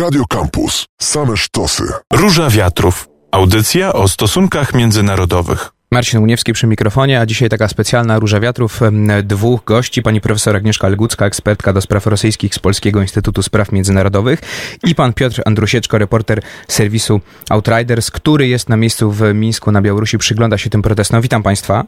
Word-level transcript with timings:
Radio 0.00 0.24
Campus. 0.28 0.86
Same 1.00 1.36
sztosy. 1.36 1.84
Róża 2.12 2.50
Wiatrów. 2.50 3.08
Audycja 3.30 3.92
o 3.92 4.08
stosunkach 4.08 4.74
międzynarodowych. 4.74 5.70
Marcin 5.92 6.20
Uniewski 6.20 6.52
przy 6.52 6.66
mikrofonie, 6.66 7.20
a 7.20 7.26
dzisiaj 7.26 7.48
taka 7.48 7.68
specjalna 7.68 8.18
Róża 8.18 8.40
Wiatrów. 8.40 8.80
Dwóch 9.24 9.64
gości, 9.64 10.02
pani 10.02 10.20
profesor 10.20 10.56
Agnieszka 10.56 10.88
Legucka, 10.88 11.26
ekspertka 11.26 11.72
do 11.72 11.80
spraw 11.80 12.06
rosyjskich 12.06 12.54
z 12.54 12.58
Polskiego 12.58 13.02
Instytutu 13.02 13.42
Spraw 13.42 13.72
Międzynarodowych 13.72 14.40
i 14.84 14.94
pan 14.94 15.12
Piotr 15.12 15.42
Andrusieczko, 15.44 15.98
reporter 15.98 16.42
serwisu 16.68 17.20
Outriders, 17.50 18.10
który 18.10 18.48
jest 18.48 18.68
na 18.68 18.76
miejscu 18.76 19.10
w 19.10 19.34
Mińsku 19.34 19.72
na 19.72 19.82
Białorusi, 19.82 20.18
przygląda 20.18 20.58
się 20.58 20.70
tym 20.70 20.82
protestom. 20.82 21.20
Witam 21.20 21.42
państwa. 21.42 21.84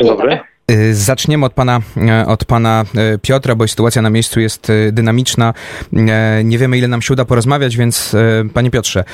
Dzień 0.00 0.08
dobry. 0.08 0.53
Y, 0.70 0.94
zaczniemy 0.94 1.46
od 1.46 1.52
pana, 1.52 1.80
y, 2.22 2.26
od 2.26 2.44
pana 2.44 2.84
y, 3.14 3.18
Piotra, 3.18 3.54
bo 3.54 3.68
sytuacja 3.68 4.02
na 4.02 4.10
miejscu 4.10 4.40
jest 4.40 4.72
dynamiczna. 4.92 5.54
Nie 6.44 6.58
wiemy, 6.58 6.78
ile 6.78 6.88
nam 6.88 7.02
się 7.02 7.12
uda 7.12 7.24
porozmawiać, 7.24 7.76
więc 7.76 8.16
panie 8.54 8.70
Piotrze, 8.70 9.04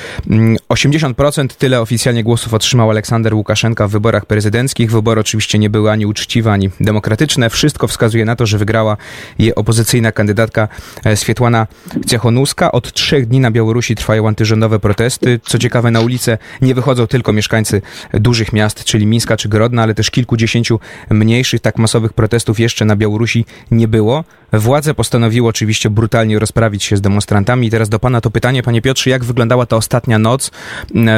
80% 0.68 1.48
tyle 1.48 1.80
oficjalnie 1.80 2.24
głosów 2.24 2.54
otrzymał 2.54 2.90
Aleksander 2.90 3.34
Łukaszenka 3.34 3.88
w 3.88 3.90
wyborach 3.90 4.26
prezydenckich. 4.26 4.90
Wybory 4.90 5.20
oczywiście 5.20 5.58
nie 5.58 5.70
były 5.70 5.90
ani 5.90 6.06
uczciwe, 6.06 6.52
ani 6.52 6.70
demokratyczne. 6.80 7.50
Wszystko 7.50 7.88
wskazuje 7.88 8.24
na 8.24 8.36
to, 8.36 8.46
że 8.46 8.58
wygrała 8.58 8.96
je 9.38 9.54
opozycyjna 9.54 10.12
kandydatka 10.12 10.68
Swietłana 11.14 11.66
Ciechonuska. 12.06 12.72
Od 12.72 12.92
trzech 12.92 13.26
dni 13.26 13.40
na 13.40 13.50
Białorusi 13.50 13.94
trwają 13.94 14.28
antyrządowe 14.28 14.80
protesty. 14.80 15.40
Co 15.46 15.58
ciekawe, 15.58 15.90
na 15.90 16.00
ulicę 16.00 16.38
nie 16.62 16.74
wychodzą 16.74 17.06
tylko 17.06 17.32
mieszkańcy 17.32 17.82
dużych 18.12 18.52
miast, 18.52 18.84
czyli 18.84 19.06
Mińska 19.06 19.36
czy 19.36 19.48
Grodna, 19.48 19.82
ale 19.82 19.94
też 19.94 20.10
kilkudziesięciu 20.10 20.80
mniej 21.10 21.39
mniejszych, 21.40 21.60
tak 21.60 21.78
masowych 21.78 22.12
protestów 22.12 22.60
jeszcze 22.60 22.84
na 22.84 22.96
Białorusi 22.96 23.44
nie 23.70 23.88
było. 23.88 24.24
Władze 24.52 24.94
postanowiły 24.94 25.48
oczywiście 25.48 25.90
brutalnie 25.90 26.38
rozprawić 26.38 26.84
się 26.84 26.96
z 26.96 27.00
demonstrantami. 27.00 27.66
I 27.66 27.70
teraz 27.70 27.88
do 27.88 27.98
pana 27.98 28.20
to 28.20 28.30
pytanie, 28.30 28.62
panie 28.62 28.82
Piotrze, 28.82 29.10
jak 29.10 29.24
wyglądała 29.24 29.66
ta 29.66 29.76
ostatnia 29.76 30.18
noc 30.18 30.50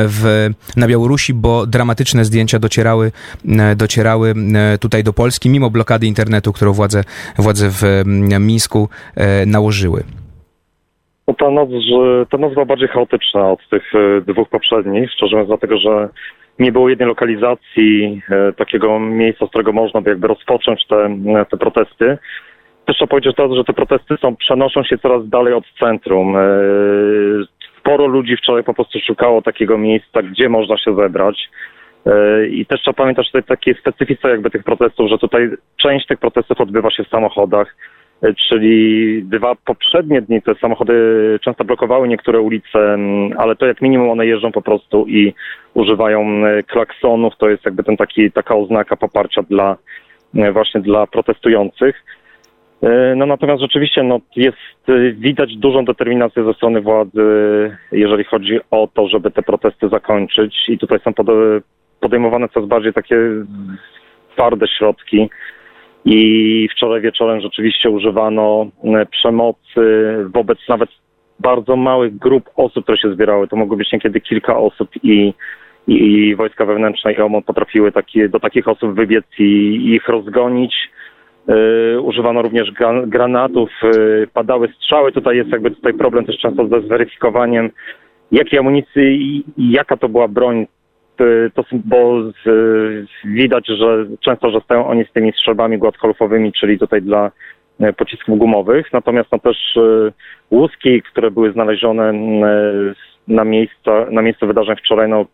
w, 0.06 0.48
na 0.76 0.86
Białorusi, 0.86 1.34
bo 1.34 1.66
dramatyczne 1.66 2.24
zdjęcia 2.24 2.58
docierały, 2.58 3.12
docierały 3.76 4.34
tutaj 4.80 5.04
do 5.04 5.12
Polski, 5.12 5.48
mimo 5.48 5.70
blokady 5.70 6.06
internetu, 6.06 6.52
którą 6.52 6.72
władze, 6.72 7.04
władze 7.38 7.68
w 7.70 7.82
Mińsku 8.40 8.88
e, 9.16 9.46
nałożyły. 9.46 10.02
No 11.28 11.34
ta 11.34 11.50
noc, 11.50 11.68
ta 12.30 12.38
noc 12.38 12.52
była 12.54 12.64
bardziej 12.66 12.88
chaotyczna 12.88 13.50
od 13.50 13.60
tych 13.70 13.94
e, 13.94 14.20
dwóch 14.20 14.48
poprzednich, 14.48 15.10
szczerze 15.12 15.36
mówiąc, 15.36 15.48
dlatego 15.48 15.78
że 15.78 16.08
nie 16.58 16.72
było 16.72 16.88
jednej 16.88 17.08
lokalizacji, 17.08 18.22
e, 18.30 18.52
takiego 18.52 19.00
miejsca, 19.00 19.46
z 19.46 19.48
którego 19.48 19.72
można 19.72 20.00
by 20.00 20.10
jakby 20.10 20.26
rozpocząć 20.26 20.86
te, 20.86 20.96
e, 20.96 21.44
te 21.50 21.56
protesty. 21.56 22.18
Też 22.86 22.96
trzeba 22.96 23.08
powiedzieć 23.08 23.36
to, 23.36 23.56
że 23.56 23.64
te 23.64 23.72
protesty 23.72 24.16
są, 24.16 24.36
przenoszą 24.36 24.82
się 24.84 24.98
coraz 24.98 25.28
dalej 25.28 25.54
od 25.54 25.64
centrum. 25.80 26.36
E, 26.36 26.40
sporo 27.78 28.06
ludzi 28.06 28.36
wczoraj 28.36 28.64
po 28.64 28.74
prostu 28.74 28.98
szukało 29.00 29.42
takiego 29.42 29.78
miejsca, 29.78 30.22
gdzie 30.22 30.48
można 30.48 30.78
się 30.78 30.96
zebrać. 30.96 31.50
I 32.50 32.66
też 32.66 32.80
trzeba 32.80 32.94
pamiętać 32.94 33.26
tutaj 33.26 33.42
takie 33.42 33.74
specyfice 33.74 34.28
jakby 34.28 34.50
tych 34.50 34.64
protestów, 34.64 35.08
że 35.10 35.18
tutaj 35.18 35.50
część 35.76 36.06
tych 36.06 36.18
protestów 36.18 36.60
odbywa 36.60 36.90
się 36.90 37.04
w 37.04 37.08
samochodach, 37.08 37.76
czyli 38.48 39.22
dwa 39.24 39.54
poprzednie 39.64 40.22
dni 40.22 40.42
te 40.42 40.54
samochody 40.54 40.94
często 41.44 41.64
blokowały 41.64 42.08
niektóre 42.08 42.40
ulice, 42.40 42.98
ale 43.38 43.56
to 43.56 43.66
jak 43.66 43.82
minimum 43.82 44.10
one 44.10 44.26
jeżdżą 44.26 44.52
po 44.52 44.62
prostu 44.62 45.06
i 45.08 45.34
używają 45.74 46.42
klaksonów, 46.66 47.36
to 47.38 47.50
jest 47.50 47.64
jakby 47.64 47.84
ten 47.84 47.96
taki, 47.96 48.32
taka 48.32 48.54
oznaka 48.54 48.96
poparcia 48.96 49.42
dla 49.42 49.76
właśnie 50.52 50.80
dla 50.80 51.06
protestujących. 51.06 52.04
No 53.16 53.26
natomiast 53.26 53.62
rzeczywiście 53.62 54.02
no, 54.02 54.20
jest 54.36 54.56
widać 55.14 55.56
dużą 55.56 55.84
determinację 55.84 56.44
ze 56.44 56.54
strony 56.54 56.80
władzy, 56.80 57.22
jeżeli 57.92 58.24
chodzi 58.24 58.60
o 58.70 58.88
to, 58.94 59.08
żeby 59.08 59.30
te 59.30 59.42
protesty 59.42 59.88
zakończyć 59.88 60.68
i 60.68 60.78
tutaj 60.78 60.98
są 61.04 61.12
podejmowane 62.00 62.48
coraz 62.48 62.68
bardziej 62.68 62.92
takie 62.92 63.16
twarde 64.34 64.66
środki. 64.68 65.30
I 66.04 66.68
wczoraj 66.72 67.00
wieczorem 67.00 67.40
rzeczywiście 67.40 67.90
używano 67.90 68.66
e, 68.84 69.06
przemocy 69.06 70.16
wobec 70.34 70.58
nawet 70.68 70.90
bardzo 71.40 71.76
małych 71.76 72.18
grup 72.18 72.50
osób, 72.56 72.84
które 72.84 72.98
się 72.98 73.14
zbierały. 73.14 73.48
To 73.48 73.56
mogło 73.56 73.76
być 73.76 73.92
niekiedy 73.92 74.20
kilka 74.20 74.58
osób 74.58 74.88
i, 75.02 75.34
i 75.86 76.34
wojska 76.36 76.66
wewnętrzne 76.66 77.12
i 77.12 77.20
OMO 77.20 77.42
potrafiły 77.42 77.92
taki, 77.92 78.28
do 78.28 78.40
takich 78.40 78.68
osób 78.68 78.94
wybiec 78.94 79.24
i, 79.38 79.80
ich 79.94 80.08
rozgonić. 80.08 80.74
Yy, 81.48 82.00
używano 82.00 82.42
również 82.42 82.72
granatów, 83.06 83.70
yy, 83.82 84.28
padały 84.32 84.68
strzały. 84.68 85.12
Tutaj 85.12 85.36
jest 85.36 85.50
jakby 85.50 85.70
tutaj 85.70 85.94
problem 85.94 86.24
też 86.24 86.38
często 86.38 86.68
ze 86.68 86.80
zweryfikowaniem, 86.80 87.70
jakiej 88.32 88.58
amunicji 88.58 89.44
i 89.56 89.70
jaka 89.70 89.96
to 89.96 90.08
była 90.08 90.28
broń 90.28 90.66
Y, 91.20 91.50
to, 91.54 91.64
bo 91.72 92.22
z, 92.22 92.48
widać, 93.24 93.66
że 93.66 94.06
często 94.20 94.50
że 94.50 94.60
stają 94.60 94.86
oni 94.86 95.04
z 95.04 95.12
tymi 95.12 95.32
strzelbami 95.32 95.78
gładkolfowymi, 95.78 96.52
czyli 96.52 96.78
tutaj 96.78 97.02
dla 97.02 97.30
y, 97.80 97.92
pocisków 97.92 98.38
gumowych. 98.38 98.92
Natomiast 98.92 99.32
no 99.32 99.38
też 99.38 99.76
y, 99.76 100.12
łuski, 100.50 101.02
które 101.02 101.30
były 101.30 101.52
znalezione 101.52 102.12
na, 103.28 103.44
miejsca, 103.44 104.06
na 104.10 104.22
miejscu 104.22 104.46
wydarzeń 104.46 104.76
wczoraj, 104.76 105.08
no, 105.08 105.26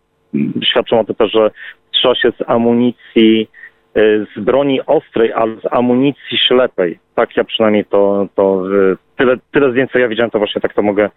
świadczą 0.65 1.01
o 1.01 1.05
tym 1.05 1.15
też, 1.15 1.33
że 1.33 1.51
strzela 1.89 2.15
się 2.15 2.33
z 2.33 2.51
amunicji, 2.51 3.49
z 4.37 4.41
broni 4.41 4.81
ostrej, 4.87 5.33
ale 5.33 5.57
z 5.57 5.73
amunicji 5.73 6.39
ślepej. 6.39 6.99
Tak 7.15 7.37
ja 7.37 7.45
przynajmniej 7.45 7.85
to, 7.85 8.29
to 8.35 8.65
tyle, 9.17 9.37
tyle 9.53 9.71
zdjęć, 9.71 9.93
co 9.93 9.99
ja 9.99 10.09
widziałem, 10.09 10.31
to 10.31 10.39
właśnie 10.39 10.61
tak 10.61 10.75
to 10.75 10.83
mogę, 10.83 11.11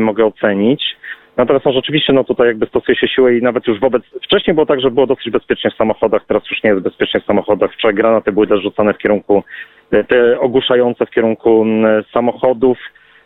mogę 0.00 0.24
ocenić. 0.24 0.96
Natomiast 1.38 1.64
no, 1.64 1.72
rzeczywiście 1.72 2.12
no 2.12 2.24
tutaj 2.24 2.46
jakby 2.46 2.66
stosuje 2.66 2.96
się 2.96 3.08
siłę 3.08 3.36
i 3.36 3.42
nawet 3.42 3.66
już 3.66 3.80
wobec... 3.80 4.02
Wcześniej 4.24 4.54
było 4.54 4.66
tak, 4.66 4.80
że 4.80 4.90
było 4.90 5.06
dosyć 5.06 5.30
bezpiecznie 5.30 5.70
w 5.70 5.76
samochodach, 5.76 6.22
teraz 6.26 6.42
już 6.50 6.62
nie 6.62 6.70
jest 6.70 6.82
bezpiecznie 6.82 7.20
w 7.20 7.24
samochodach. 7.24 7.72
Wczoraj 7.72 7.94
granaty 7.94 8.32
były 8.32 8.46
też 8.46 8.62
rzucane 8.62 8.94
w 8.94 8.98
kierunku, 8.98 9.42
e, 9.90 10.04
te 10.04 10.40
ogłuszające 10.40 11.06
w 11.06 11.10
kierunku 11.10 11.66
samochodów. 12.12 12.78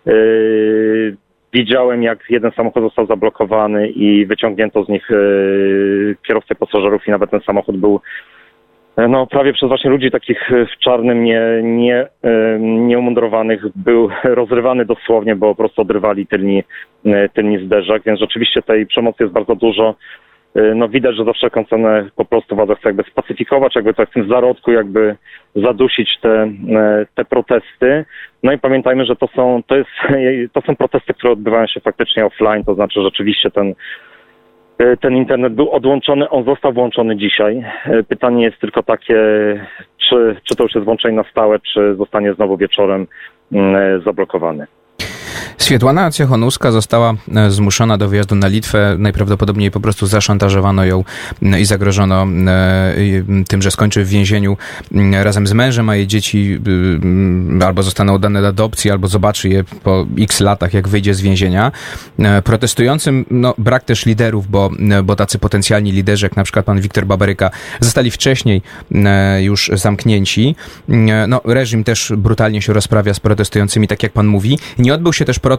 Yy, 0.06 1.16
widziałem, 1.52 2.02
jak 2.02 2.24
jeden 2.30 2.50
samochód 2.52 2.82
został 2.82 3.06
zablokowany 3.06 3.88
i 3.88 4.26
wyciągnięto 4.26 4.84
z 4.84 4.88
nich 4.88 5.10
yy, 5.10 6.16
kierowcę 6.26 6.54
pasażerów 6.54 7.08
i 7.08 7.10
nawet 7.10 7.30
ten 7.30 7.40
samochód 7.40 7.76
był 7.76 8.00
E, 8.00 8.41
no, 8.96 9.26
prawie 9.26 9.52
przez 9.52 9.68
właśnie 9.68 9.90
ludzi 9.90 10.10
takich 10.10 10.52
e, 10.52 10.66
w 10.66 10.78
czarnym, 10.78 11.24
nie, 11.24 11.42
nie, 11.62 12.06
e, 12.22 12.58
nieumundurowanych 12.60 13.64
był 13.76 14.08
rozrywany 14.24 14.84
dosłownie, 14.84 15.36
bo 15.36 15.48
po 15.48 15.54
prostu 15.54 15.82
odrywali 15.82 16.26
tylni, 16.26 16.64
tylni 17.34 17.66
zderzak, 17.66 18.02
więc 18.06 18.20
rzeczywiście 18.20 18.62
tej 18.62 18.86
przemocy 18.86 19.22
jest 19.22 19.34
bardzo 19.34 19.54
dużo. 19.54 19.94
No 20.74 20.88
widać, 20.88 21.16
że 21.16 21.24
za 21.24 21.32
wszelką 21.32 21.64
cenę 21.64 22.08
po 22.16 22.24
prostu 22.24 22.56
władza 22.56 22.74
chce 22.74 22.88
jakby 22.88 23.02
spacyfikować, 23.02 23.76
jakby 23.76 23.94
tak 23.94 24.10
w 24.10 24.12
tym 24.12 24.28
zarodku 24.28 24.72
jakby 24.72 25.16
zadusić 25.54 26.18
te, 26.20 26.52
te 27.14 27.24
protesty. 27.24 28.04
No 28.42 28.52
i 28.52 28.58
pamiętajmy, 28.58 29.04
że 29.04 29.16
to 29.16 29.26
są, 29.26 29.62
to 29.66 29.76
jest, 29.76 29.90
to 30.54 30.60
są 30.60 30.76
protesty, 30.76 31.14
które 31.14 31.32
odbywają 31.32 31.66
się 31.66 31.80
faktycznie 31.80 32.26
offline, 32.26 32.64
to 32.64 32.74
znaczy 32.74 33.02
rzeczywiście 33.02 33.50
ten 33.50 33.68
E, 33.68 33.74
ten 35.00 35.16
internet 35.16 35.52
był 35.54 35.70
odłączony, 35.70 36.28
on 36.30 36.44
został 36.44 36.72
włączony 36.72 37.16
dzisiaj. 37.16 37.64
E, 37.84 38.02
pytanie 38.02 38.44
jest 38.44 38.58
tylko 38.60 38.82
takie, 38.82 39.16
czy, 39.98 40.36
czy 40.44 40.56
to 40.56 40.62
już 40.62 40.74
jest 40.74 40.84
włączenie 40.84 41.16
na 41.16 41.24
stałe, 41.30 41.58
czy 41.58 41.94
zostanie 41.94 42.34
znowu 42.34 42.56
wieczorem 42.56 43.06
mm, 43.52 43.76
e, 43.76 44.00
zablokowany. 44.00 44.66
Swietłana 45.62 46.10
Ciechonuska 46.10 46.70
została 46.72 47.14
e, 47.34 47.50
zmuszona 47.50 47.98
do 47.98 48.08
wyjazdu 48.08 48.34
na 48.34 48.48
Litwę. 48.48 48.96
Najprawdopodobniej 48.98 49.70
po 49.70 49.80
prostu 49.80 50.06
zaszantażowano 50.06 50.84
ją 50.84 51.04
e, 51.42 51.60
i 51.60 51.64
zagrożono 51.64 52.26
e, 52.46 52.94
tym, 53.48 53.62
że 53.62 53.70
skończy 53.70 54.04
w 54.04 54.08
więzieniu 54.08 54.56
razem 55.12 55.46
z 55.46 55.52
mężem, 55.52 55.88
a 55.88 55.96
jej 55.96 56.06
dzieci 56.06 56.58
albo 57.66 57.82
zostaną 57.82 58.14
oddane 58.14 58.42
do 58.42 58.48
adopcji, 58.48 58.90
albo 58.90 59.08
zobaczy 59.08 59.48
je 59.48 59.64
po 59.64 60.06
x 60.18 60.40
latach, 60.40 60.74
jak 60.74 60.88
wyjdzie 60.88 61.14
z 61.14 61.20
więzienia. 61.20 61.72
Protestującym 62.44 63.24
no, 63.30 63.54
brak 63.58 63.84
też 63.84 64.06
liderów, 64.06 64.50
bo, 64.50 64.70
bo 65.04 65.16
tacy 65.16 65.38
potencjalni 65.38 65.92
liderzy, 65.92 66.26
jak 66.26 66.36
na 66.36 66.44
przykład 66.44 66.66
pan 66.66 66.80
Wiktor 66.80 67.06
Babaryka, 67.06 67.50
zostali 67.80 68.10
wcześniej 68.10 68.62
już 69.40 69.70
zamknięci. 69.74 70.56
No, 71.28 71.40
reżim 71.44 71.84
też 71.84 72.12
brutalnie 72.16 72.62
się 72.62 72.72
rozprawia 72.72 73.14
z 73.14 73.20
protestującymi, 73.20 73.88
tak 73.88 74.02
jak 74.02 74.12
pan 74.12 74.26
mówi. 74.26 74.58
Nie 74.78 74.94
odbył 74.94 75.12
się 75.12 75.24
też 75.24 75.38
protest, 75.38 75.51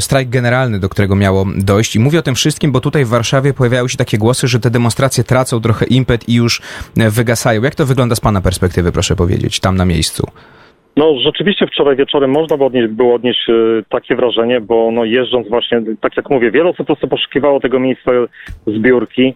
strajk 0.00 0.28
generalny, 0.28 0.78
do 0.78 0.88
którego 0.88 1.16
miało 1.16 1.44
dojść. 1.56 1.96
I 1.96 2.00
mówię 2.00 2.18
o 2.18 2.22
tym 2.22 2.34
wszystkim, 2.34 2.72
bo 2.72 2.80
tutaj 2.80 3.04
w 3.04 3.08
Warszawie 3.08 3.54
pojawiały 3.54 3.88
się 3.88 3.96
takie 3.96 4.18
głosy, 4.18 4.48
że 4.48 4.60
te 4.60 4.70
demonstracje 4.70 5.24
tracą 5.24 5.60
trochę 5.60 5.86
impet 5.86 6.28
i 6.28 6.34
już 6.34 6.60
e, 6.98 7.10
wygasają. 7.10 7.62
Jak 7.62 7.74
to 7.74 7.86
wygląda 7.86 8.14
z 8.14 8.20
Pana 8.20 8.40
perspektywy, 8.40 8.92
proszę 8.92 9.16
powiedzieć, 9.16 9.60
tam 9.60 9.76
na 9.76 9.84
miejscu? 9.84 10.26
No 10.96 11.14
rzeczywiście 11.24 11.66
wczoraj 11.66 11.96
wieczorem 11.96 12.30
można 12.30 12.56
było 12.56 12.66
odnieść, 12.66 12.88
było 12.88 13.14
odnieść 13.14 13.50
e, 13.50 13.52
takie 13.88 14.16
wrażenie, 14.16 14.60
bo 14.60 14.90
no 14.92 15.04
jeżdżąc 15.04 15.48
właśnie, 15.48 15.82
tak 16.00 16.16
jak 16.16 16.30
mówię, 16.30 16.50
wiele 16.50 16.70
osób 16.70 16.78
po 16.78 16.84
prostu 16.84 17.08
poszukiwało 17.08 17.60
tego 17.60 17.80
miejsca 17.80 18.10
zbiórki 18.66 19.34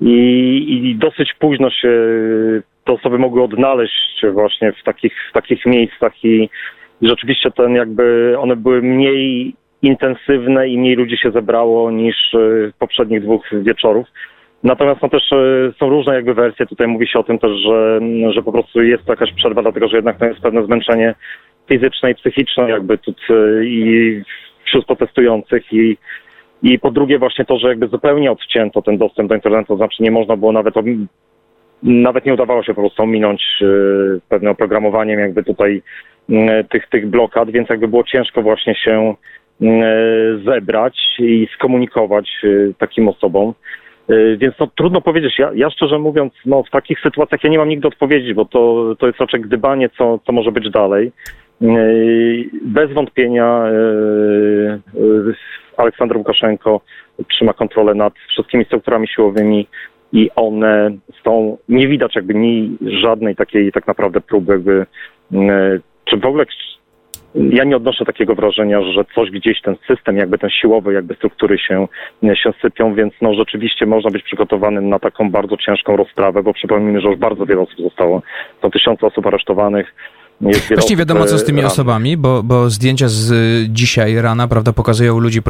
i, 0.00 0.90
i 0.90 0.96
dosyć 0.96 1.32
późno 1.38 1.70
się 1.70 1.90
te 2.84 2.92
osoby 2.92 3.18
mogły 3.18 3.42
odnaleźć 3.42 4.22
właśnie 4.32 4.72
w 4.72 4.82
takich, 4.84 5.12
w 5.30 5.32
takich 5.32 5.66
miejscach 5.66 6.24
i 6.24 6.48
rzeczywiście 7.08 7.50
ten 7.50 7.74
jakby 7.74 8.34
one 8.38 8.56
były 8.56 8.82
mniej 8.82 9.54
intensywne 9.82 10.68
i 10.68 10.78
mniej 10.78 10.96
ludzi 10.96 11.16
się 11.16 11.30
zebrało 11.30 11.90
niż 11.90 12.16
w 12.32 12.70
poprzednich 12.78 13.22
dwóch 13.22 13.42
wieczorów. 13.52 14.06
Natomiast 14.62 15.02
no 15.02 15.08
też 15.08 15.22
są 15.78 15.88
różne 15.88 16.14
jakby 16.14 16.34
wersje. 16.34 16.66
Tutaj 16.66 16.86
mówi 16.86 17.06
się 17.06 17.18
o 17.18 17.22
tym 17.22 17.38
też, 17.38 17.50
że, 17.50 18.00
że 18.30 18.42
po 18.42 18.52
prostu 18.52 18.82
jest 18.82 19.04
to 19.04 19.12
jakaś 19.12 19.32
przerwa, 19.32 19.62
dlatego 19.62 19.88
że 19.88 19.96
jednak 19.96 20.18
to 20.18 20.24
jest 20.24 20.40
pewne 20.40 20.64
zmęczenie 20.64 21.14
fizyczne 21.68 22.10
i 22.10 22.14
psychiczne 22.14 22.70
jakby 22.70 22.98
tu 22.98 23.14
i 23.64 24.22
wśród 24.64 24.86
protestujących 24.86 25.72
i 25.72 25.96
i 26.64 26.78
po 26.78 26.90
drugie 26.90 27.18
właśnie 27.18 27.44
to, 27.44 27.58
że 27.58 27.68
jakby 27.68 27.88
zupełnie 27.88 28.32
odcięto 28.32 28.82
ten 28.82 28.98
dostęp 28.98 29.28
do 29.28 29.34
internetu, 29.34 29.66
to 29.66 29.76
znaczy 29.76 30.02
nie 30.02 30.10
można 30.10 30.36
było 30.36 30.52
nawet, 30.52 30.74
nawet 31.84 32.26
nie 32.26 32.34
udawało 32.34 32.62
się 32.62 32.74
po 32.74 32.80
prostu 32.80 33.02
ominąć 33.02 33.42
yy, 33.60 34.20
pewnym 34.28 34.52
oprogramowaniem 34.52 35.20
jakby 35.20 35.44
tutaj 35.44 35.82
yy, 36.28 36.64
tych, 36.64 36.88
tych 36.88 37.06
blokad, 37.06 37.50
więc 37.50 37.68
jakby 37.68 37.88
było 37.88 38.04
ciężko 38.04 38.42
właśnie 38.42 38.74
się 38.74 39.14
yy, 39.60 40.42
zebrać 40.44 40.98
i 41.18 41.48
skomunikować 41.54 42.30
y, 42.44 42.74
takim 42.78 43.08
osobom. 43.08 43.54
Y, 44.10 44.36
więc 44.40 44.54
no, 44.60 44.68
trudno 44.76 45.00
powiedzieć. 45.00 45.38
Ja, 45.38 45.50
ja, 45.54 45.70
szczerze 45.70 45.98
mówiąc, 45.98 46.32
no, 46.46 46.62
w 46.62 46.70
takich 46.70 47.00
sytuacjach 47.00 47.44
ja 47.44 47.50
nie 47.50 47.58
mam 47.58 47.68
nigdy 47.68 47.88
odpowiedzi, 47.88 48.34
bo 48.34 48.44
to, 48.44 48.94
to 48.98 49.06
jest 49.06 49.20
raczej 49.20 49.40
gdybanie, 49.40 49.88
co, 49.98 50.18
co 50.26 50.32
może 50.32 50.52
być 50.52 50.70
dalej. 50.70 51.12
Y, 51.62 52.50
bez 52.62 52.92
wątpienia 52.92 53.64
Aleksander 55.76 56.16
Łukaszenko 56.16 56.80
trzyma 57.28 57.52
kontrolę 57.52 57.94
nad 57.94 58.14
wszystkimi 58.28 58.64
strukturami 58.64 59.08
siłowymi 59.08 59.66
i 60.14 60.30
one 60.36 60.90
są, 61.24 61.58
nie 61.68 61.88
widać 61.88 62.14
jakby 62.16 62.34
ni 62.34 62.76
żadnej 63.02 63.36
takiej 63.36 63.72
tak 63.72 63.86
naprawdę 63.86 64.20
próby 64.20 64.52
jakby, 64.52 64.86
e, 65.32 65.78
czy 66.04 66.16
w 66.16 66.26
ogóle 66.26 66.44
ja 67.34 67.64
nie 67.64 67.76
odnoszę 67.76 68.04
takiego 68.04 68.34
wrażenia, 68.34 68.82
że 68.82 69.04
coś 69.14 69.30
gdzieś 69.30 69.60
ten 69.60 69.76
system, 69.86 70.16
jakby 70.16 70.38
ten 70.38 70.50
siłowy, 70.50 70.92
jakby 70.92 71.14
struktury 71.14 71.58
się, 71.58 71.88
się 72.34 72.52
sypią, 72.62 72.94
więc 72.94 73.14
no 73.22 73.34
rzeczywiście 73.34 73.86
można 73.86 74.10
być 74.10 74.22
przygotowanym 74.22 74.88
na 74.88 74.98
taką 74.98 75.30
bardzo 75.30 75.56
ciężką 75.56 75.96
rozprawę, 75.96 76.42
bo 76.42 76.52
przypomnijmy, 76.52 77.00
że 77.00 77.08
już 77.08 77.18
bardzo 77.18 77.46
wiele 77.46 77.60
osób 77.60 77.78
zostało, 77.78 78.22
są 78.62 78.70
tysiące 78.70 79.06
osób 79.06 79.26
aresztowanych, 79.26 79.94
Właśnie 80.40 80.96
wiadomo, 80.96 81.24
co 81.24 81.38
z 81.38 81.44
tymi 81.44 81.64
osobami, 81.64 82.16
bo, 82.16 82.42
bo 82.42 82.70
zdjęcia 82.70 83.08
z 83.08 83.30
y, 83.30 83.66
dzisiaj 83.68 84.14
rana, 84.14 84.48
prawda, 84.48 84.72
pokazują 84.72 85.18
ludzi, 85.18 85.40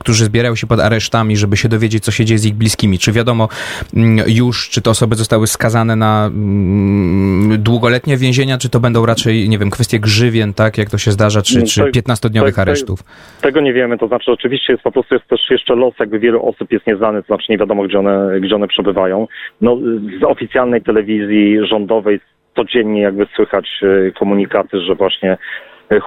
którzy 0.00 0.24
zbierają 0.24 0.54
się 0.54 0.66
pod 0.66 0.80
aresztami, 0.80 1.36
żeby 1.36 1.56
się 1.56 1.68
dowiedzieć, 1.68 2.04
co 2.04 2.10
się 2.10 2.24
dzieje 2.24 2.38
z 2.38 2.46
ich 2.46 2.54
bliskimi. 2.54 2.98
Czy 2.98 3.12
wiadomo 3.12 3.48
mm, 3.96 4.26
już, 4.28 4.70
czy 4.70 4.82
te 4.82 4.90
osoby 4.90 5.14
zostały 5.16 5.46
skazane 5.46 5.96
na 5.96 6.26
mm, 6.26 7.62
długoletnie 7.62 8.16
więzienia, 8.16 8.58
czy 8.58 8.68
to 8.68 8.80
będą 8.80 9.06
raczej, 9.06 9.48
nie 9.48 9.58
wiem, 9.58 9.70
kwestie 9.70 10.00
grzywien, 10.00 10.54
tak, 10.54 10.78
jak 10.78 10.90
to 10.90 10.98
się 10.98 11.10
zdarza, 11.10 11.42
czy, 11.42 11.62
czy 11.62 11.82
15-dniowych 11.82 12.58
aresztów? 12.58 13.00
Tego 13.40 13.60
nie 13.60 13.72
wiemy, 13.72 13.98
to 13.98 14.08
znaczy 14.08 14.32
oczywiście 14.32 14.72
jest 14.72 14.82
po 14.82 14.92
prostu 14.92 15.14
jest 15.14 15.28
też 15.28 15.40
jeszcze 15.50 15.74
los, 15.74 15.94
jakby 16.00 16.18
wielu 16.18 16.48
osób 16.48 16.72
jest 16.72 16.86
nieznany, 16.86 17.22
to 17.22 17.26
znaczy 17.26 17.46
nie 17.48 17.58
wiadomo, 17.58 17.82
gdzie 17.82 17.98
one, 17.98 18.40
gdzie 18.40 18.54
one 18.54 18.68
przebywają. 18.68 19.26
No, 19.60 19.78
z 20.20 20.24
oficjalnej 20.24 20.82
telewizji 20.82 21.66
rządowej 21.66 22.20
codziennie 22.58 23.02
jakby 23.02 23.26
słychać 23.36 23.80
e, 23.82 24.12
komunikaty, 24.12 24.80
że 24.80 24.94
właśnie 24.94 25.36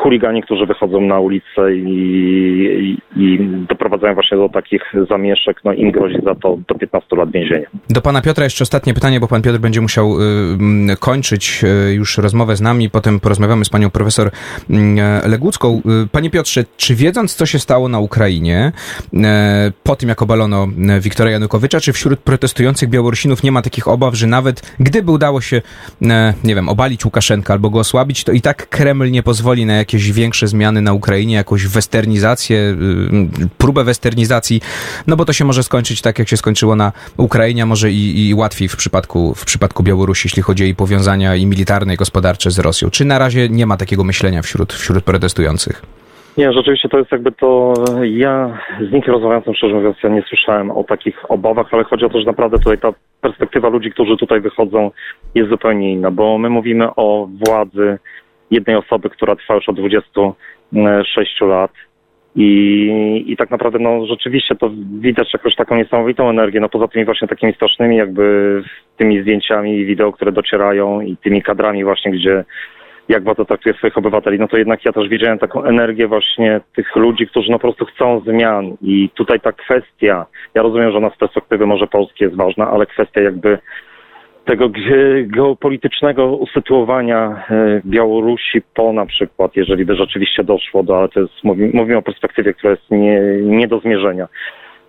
chuligani, 0.03 0.41
którzy 0.43 0.65
wychodzą 0.65 1.01
na 1.01 1.19
ulicę 1.19 1.75
i, 1.75 2.97
i, 3.15 3.23
i, 3.23 3.39
doprowadzają 3.69 4.13
właśnie 4.13 4.37
do 4.37 4.49
takich 4.49 4.81
zamieszek, 5.09 5.61
no 5.63 5.73
im 5.73 5.91
grozi 5.91 6.17
za 6.25 6.35
to 6.35 6.57
do 6.67 6.75
15 6.75 7.15
lat 7.15 7.31
więzienia. 7.31 7.67
Do 7.89 8.01
pana 8.01 8.21
Piotra 8.21 8.43
jeszcze 8.43 8.63
ostatnie 8.63 8.93
pytanie, 8.93 9.19
bo 9.19 9.27
pan 9.27 9.41
Piotr 9.41 9.59
będzie 9.59 9.81
musiał 9.81 10.21
y, 10.91 10.97
kończyć 10.99 11.63
y, 11.63 11.93
już 11.93 12.17
rozmowę 12.17 12.55
z 12.55 12.61
nami, 12.61 12.89
potem 12.89 13.19
porozmawiamy 13.19 13.65
z 13.65 13.69
panią 13.69 13.89
profesor 13.89 14.27
y, 14.27 15.29
Legucką. 15.29 15.81
Panie 16.11 16.29
Piotrze, 16.29 16.63
czy 16.77 16.95
wiedząc, 16.95 17.35
co 17.35 17.45
się 17.45 17.59
stało 17.59 17.89
na 17.89 17.99
Ukrainie, 17.99 18.71
po 19.83 19.95
tym 19.95 20.09
jak 20.09 20.21
obalono 20.21 20.67
Wiktora 21.01 21.31
Janukowycza, 21.31 21.79
czy 21.79 21.93
wśród 21.93 22.19
protestujących 22.19 22.89
Białorusinów 22.89 23.43
nie 23.43 23.51
ma 23.51 23.61
takich 23.61 23.87
obaw, 23.87 24.15
że 24.15 24.27
nawet 24.27 24.75
gdyby 24.79 25.11
udało 25.11 25.41
się, 25.41 25.61
nie 26.43 26.55
wiem, 26.55 26.69
obalić 26.69 27.05
Łukaszenka 27.05 27.53
albo 27.53 27.69
go 27.69 27.79
osłabić, 27.79 28.23
to 28.23 28.31
i 28.31 28.41
tak 28.41 28.69
Kreml 28.69 29.11
nie 29.11 29.23
pozwoli 29.23 29.65
na 29.65 29.70
jakieś 29.77 30.11
większe 30.11 30.47
zmiany 30.47 30.81
na 30.81 30.93
Ukrainie, 30.93 31.35
jakąś 31.35 31.67
westernizację, 31.67 32.75
próbę 33.57 33.83
westernizacji, 33.83 34.61
no 35.07 35.15
bo 35.15 35.25
to 35.25 35.33
się 35.33 35.45
może 35.45 35.63
skończyć 35.63 36.01
tak, 36.01 36.19
jak 36.19 36.27
się 36.27 36.37
skończyło 36.37 36.75
na 36.75 36.91
Ukrainie, 37.17 37.65
może 37.65 37.91
i, 37.91 38.29
i 38.29 38.33
łatwiej 38.33 38.67
w 38.67 38.75
przypadku, 38.75 39.33
w 39.35 39.45
przypadku 39.45 39.83
Białorusi, 39.83 40.27
jeśli 40.27 40.43
chodzi 40.43 40.63
o 40.63 40.65
jej 40.65 40.75
powiązania 40.75 41.35
i 41.35 41.45
militarne, 41.45 41.93
i 41.93 41.97
gospodarcze 41.97 42.51
z 42.51 42.59
Rosją. 42.59 42.89
Czy 42.89 43.05
na 43.05 43.19
razie 43.19 43.49
nie 43.49 43.65
ma 43.65 43.77
takiego 43.77 44.03
myślenia 44.03 44.41
wśród, 44.41 44.73
wśród 44.73 45.03
protestujących? 45.03 45.81
Nie, 46.37 46.53
rzeczywiście 46.53 46.89
to 46.89 46.97
jest 46.97 47.11
jakby 47.11 47.31
to, 47.31 47.73
ja 48.03 48.59
z 48.89 48.91
nikim 48.91 49.13
rozmawiającym 49.13 49.53
szczerze 49.55 49.75
mówiąc, 49.75 49.97
ja 50.03 50.09
nie 50.09 50.21
słyszałem 50.21 50.71
o 50.71 50.83
takich 50.83 51.31
obawach, 51.31 51.67
ale 51.71 51.83
chodzi 51.83 52.05
o 52.05 52.09
to, 52.09 52.19
że 52.19 52.25
naprawdę 52.25 52.57
tutaj 52.57 52.77
ta 52.77 52.93
perspektywa 53.21 53.69
ludzi, 53.69 53.91
którzy 53.91 54.17
tutaj 54.17 54.41
wychodzą 54.41 54.91
jest 55.35 55.49
zupełnie 55.49 55.91
inna, 55.91 56.11
bo 56.11 56.37
my 56.37 56.49
mówimy 56.49 56.95
o 56.95 57.29
władzy 57.45 57.97
jednej 58.51 58.75
osoby, 58.75 59.09
która 59.09 59.35
trwa 59.35 59.55
już 59.55 59.69
od 59.69 59.75
26 59.75 61.41
lat, 61.41 61.71
i, 62.35 63.23
I 63.27 63.37
tak 63.37 63.51
naprawdę, 63.51 63.79
no 63.79 64.05
rzeczywiście 64.05 64.55
to 64.55 64.71
widać 64.99 65.33
jakoś 65.33 65.55
taką 65.55 65.75
niesamowitą 65.75 66.29
energię, 66.29 66.59
no 66.59 66.69
poza 66.69 66.87
tymi 66.87 67.05
właśnie 67.05 67.27
takimi 67.27 67.53
strasznymi 67.53 67.97
jakby 67.97 68.63
tymi 68.97 69.21
zdjęciami 69.21 69.77
i 69.77 69.85
wideo, 69.85 70.11
które 70.11 70.31
docierają 70.31 71.01
i 71.01 71.17
tymi 71.17 71.41
kadrami 71.41 71.83
właśnie, 71.83 72.11
gdzie 72.11 72.43
jak 73.09 73.23
bardzo 73.23 73.45
traktuje 73.45 73.75
swoich 73.75 73.97
obywateli, 73.97 74.39
no 74.39 74.47
to 74.47 74.57
jednak 74.57 74.85
ja 74.85 74.91
też 74.91 75.09
widziałem 75.09 75.39
taką 75.39 75.63
energię 75.63 76.07
właśnie 76.07 76.61
tych 76.75 76.95
ludzi, 76.95 77.27
którzy 77.27 77.51
no 77.51 77.59
po 77.59 77.61
prostu 77.61 77.85
chcą 77.85 78.19
zmian. 78.19 78.77
I 78.81 79.09
tutaj 79.15 79.39
ta 79.39 79.51
kwestia, 79.51 80.25
ja 80.53 80.61
rozumiem, 80.61 80.91
że 80.91 80.97
ona 80.97 81.09
z 81.09 81.17
perspektywy 81.17 81.65
może 81.65 81.87
polskiej 81.87 82.25
jest 82.25 82.37
ważna, 82.37 82.71
ale 82.71 82.85
kwestia 82.85 83.21
jakby 83.21 83.57
tego 84.51 84.69
geopolitycznego 85.25 86.35
usytuowania 86.35 87.45
e, 87.49 87.81
Białorusi 87.85 88.61
po 88.73 88.93
na 88.93 89.05
przykład, 89.05 89.55
jeżeli 89.55 89.85
by 89.85 89.95
rzeczywiście 89.95 90.43
doszło 90.43 90.83
do, 90.83 90.97
ale 90.97 91.09
to 91.09 91.19
jest, 91.19 91.33
mówimy, 91.43 91.71
mówimy 91.73 91.97
o 91.97 92.01
perspektywie, 92.01 92.53
która 92.53 92.71
jest 92.71 92.91
nie, 92.91 93.21
nie 93.41 93.67
do 93.67 93.79
zmierzenia, 93.79 94.27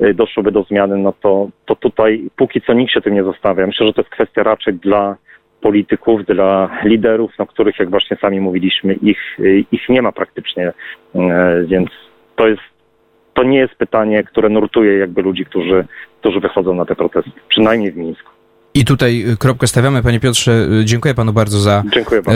e, 0.00 0.14
doszłoby 0.14 0.52
do 0.52 0.62
zmiany, 0.62 0.98
no 0.98 1.12
to, 1.22 1.48
to 1.66 1.76
tutaj 1.76 2.30
póki 2.36 2.60
co 2.60 2.72
nikt 2.72 2.92
się 2.92 3.00
tym 3.00 3.14
nie 3.14 3.24
zostawia. 3.24 3.66
Myślę, 3.66 3.86
że 3.86 3.92
to 3.92 4.00
jest 4.00 4.10
kwestia 4.10 4.42
raczej 4.42 4.74
dla 4.74 5.16
polityków, 5.60 6.24
dla 6.24 6.70
liderów, 6.84 7.32
no, 7.38 7.46
których, 7.46 7.78
jak 7.78 7.90
właśnie 7.90 8.16
sami 8.16 8.40
mówiliśmy, 8.40 8.94
ich, 8.94 9.38
ich 9.72 9.88
nie 9.88 10.02
ma 10.02 10.12
praktycznie, 10.12 10.72
e, 11.14 11.64
więc 11.66 11.88
to 12.36 12.48
jest 12.48 12.62
to 13.34 13.42
nie 13.42 13.58
jest 13.58 13.74
pytanie, 13.74 14.24
które 14.24 14.48
nurtuje 14.48 14.98
jakby 14.98 15.22
ludzi, 15.22 15.44
którzy, 15.44 15.84
którzy 16.20 16.40
wychodzą 16.40 16.74
na 16.74 16.84
te 16.84 16.94
protesty, 16.94 17.30
przynajmniej 17.48 17.92
w 17.92 17.96
Mińsku. 17.96 18.32
I 18.74 18.84
tutaj 18.84 19.24
y, 19.30 19.36
kropkę 19.36 19.66
stawiamy. 19.66 20.02
Panie 20.02 20.20
Piotrze, 20.20 20.68
y, 20.80 20.84
dziękuję 20.84 21.14
panu 21.14 21.32
bardzo 21.32 21.60
za, 21.60 21.82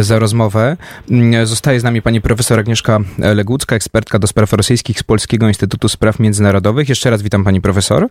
za 0.01 0.19
rozmowę. 0.19 0.77
Mm, 1.11 1.47
zostaje 1.47 1.81
z 1.81 1.85
nami 1.85 2.03
pani 2.03 2.21
profesor 2.21 2.59
Agnieszka 2.59 2.99
Legucka, 3.19 3.77
ekspertka 3.77 4.19
do 4.19 4.27
spraw 4.27 4.53
rosyjskich 4.53 4.99
z 4.99 5.03
Polskiego 5.03 5.49
Instytutu 5.49 5.89
Spraw 5.89 6.19
Międzynarodowych. 6.19 6.89
Jeszcze 6.89 7.11
raz 7.11 7.23
witam 7.23 7.45
pani 7.45 7.61
profesor. 7.61 8.09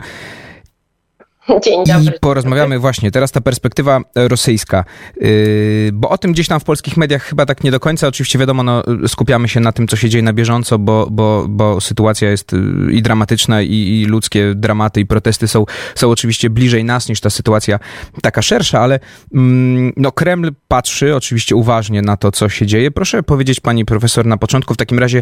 Dzień 1.63 1.83
dobry. 1.85 2.13
I 2.17 2.19
porozmawiamy 2.19 2.79
właśnie 2.79 3.11
teraz 3.11 3.31
ta 3.31 3.41
perspektywa 3.41 4.01
rosyjska, 4.15 4.85
yy, 5.21 5.89
bo 5.93 6.09
o 6.09 6.17
tym 6.17 6.33
gdzieś 6.33 6.47
tam 6.47 6.59
w 6.59 6.63
polskich 6.63 6.97
mediach 6.97 7.23
chyba 7.23 7.45
tak 7.45 7.63
nie 7.63 7.71
do 7.71 7.79
końca. 7.79 8.07
Oczywiście 8.07 8.39
wiadomo, 8.39 8.63
no, 8.63 8.83
skupiamy 9.07 9.47
się 9.49 9.59
na 9.59 9.71
tym, 9.71 9.87
co 9.87 9.95
się 9.95 10.09
dzieje 10.09 10.23
na 10.23 10.33
bieżąco, 10.33 10.79
bo, 10.79 11.07
bo, 11.11 11.45
bo 11.49 11.81
sytuacja 11.81 12.29
jest 12.29 12.53
yy, 12.53 12.93
i 12.93 13.01
dramatyczna, 13.01 13.61
i, 13.61 14.01
i 14.01 14.05
ludzkie 14.05 14.53
dramaty 14.55 15.01
i 15.01 15.05
protesty 15.05 15.47
są, 15.47 15.65
są 15.95 16.11
oczywiście 16.11 16.49
bliżej 16.49 16.83
nas 16.83 17.09
niż 17.09 17.21
ta 17.21 17.29
sytuacja 17.29 17.79
taka 18.21 18.41
szersza, 18.41 18.79
ale 18.79 18.99
mm, 19.33 19.93
no, 19.97 20.11
Kreml 20.11 20.51
patrzy 20.67 21.15
oczywiście 21.15 21.55
uważnie 21.55 22.01
na 22.01 22.17
to, 22.17 22.31
co 22.31 22.49
się 22.49 22.65
dzieje. 22.65 22.91
Proszę 22.91 23.23
powiedzieć 23.23 23.59
pani 23.59 23.85
profesor 23.85 24.25
na 24.25 24.37
początku 24.37 24.73
w 24.73 24.77
takim 24.77 24.99
razie, 24.99 25.21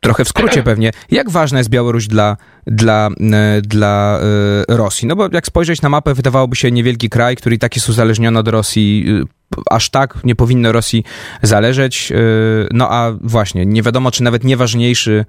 trochę 0.00 0.24
w 0.24 0.28
skrócie 0.28 0.62
pewnie, 0.62 0.90
jak 1.10 1.30
ważna 1.30 1.58
jest 1.58 1.70
Białoruś 1.70 2.06
dla, 2.06 2.36
dla, 2.66 3.08
e, 3.08 3.60
dla 3.62 4.20
e, 4.68 4.76
Rosji? 4.76 5.08
No 5.08 5.16
bo 5.16 5.28
jak 5.32 5.46
spojrzeć 5.46 5.82
na 5.82 5.88
mapę, 5.88 6.14
wydawałoby 6.14 6.56
się 6.56 6.70
niewielki 6.70 7.10
kraj, 7.10 7.36
który 7.36 7.58
tak 7.58 7.76
jest 7.76 7.88
uzależniony 7.88 8.38
od 8.38 8.48
Rosji, 8.48 9.06
e, 9.22 9.24
aż 9.70 9.90
tak 9.90 10.24
nie 10.24 10.34
powinno 10.34 10.72
Rosji 10.72 11.04
zależeć. 11.42 12.12
No 12.72 12.90
a 12.90 13.12
właśnie, 13.20 13.66
nie 13.66 13.82
wiadomo, 13.82 14.10
czy 14.10 14.22
nawet 14.22 14.44
nieważniejszy 14.44 15.24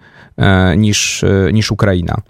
niż, 0.78 1.26
niż 1.54 1.72
Ukraina. 1.72 2.22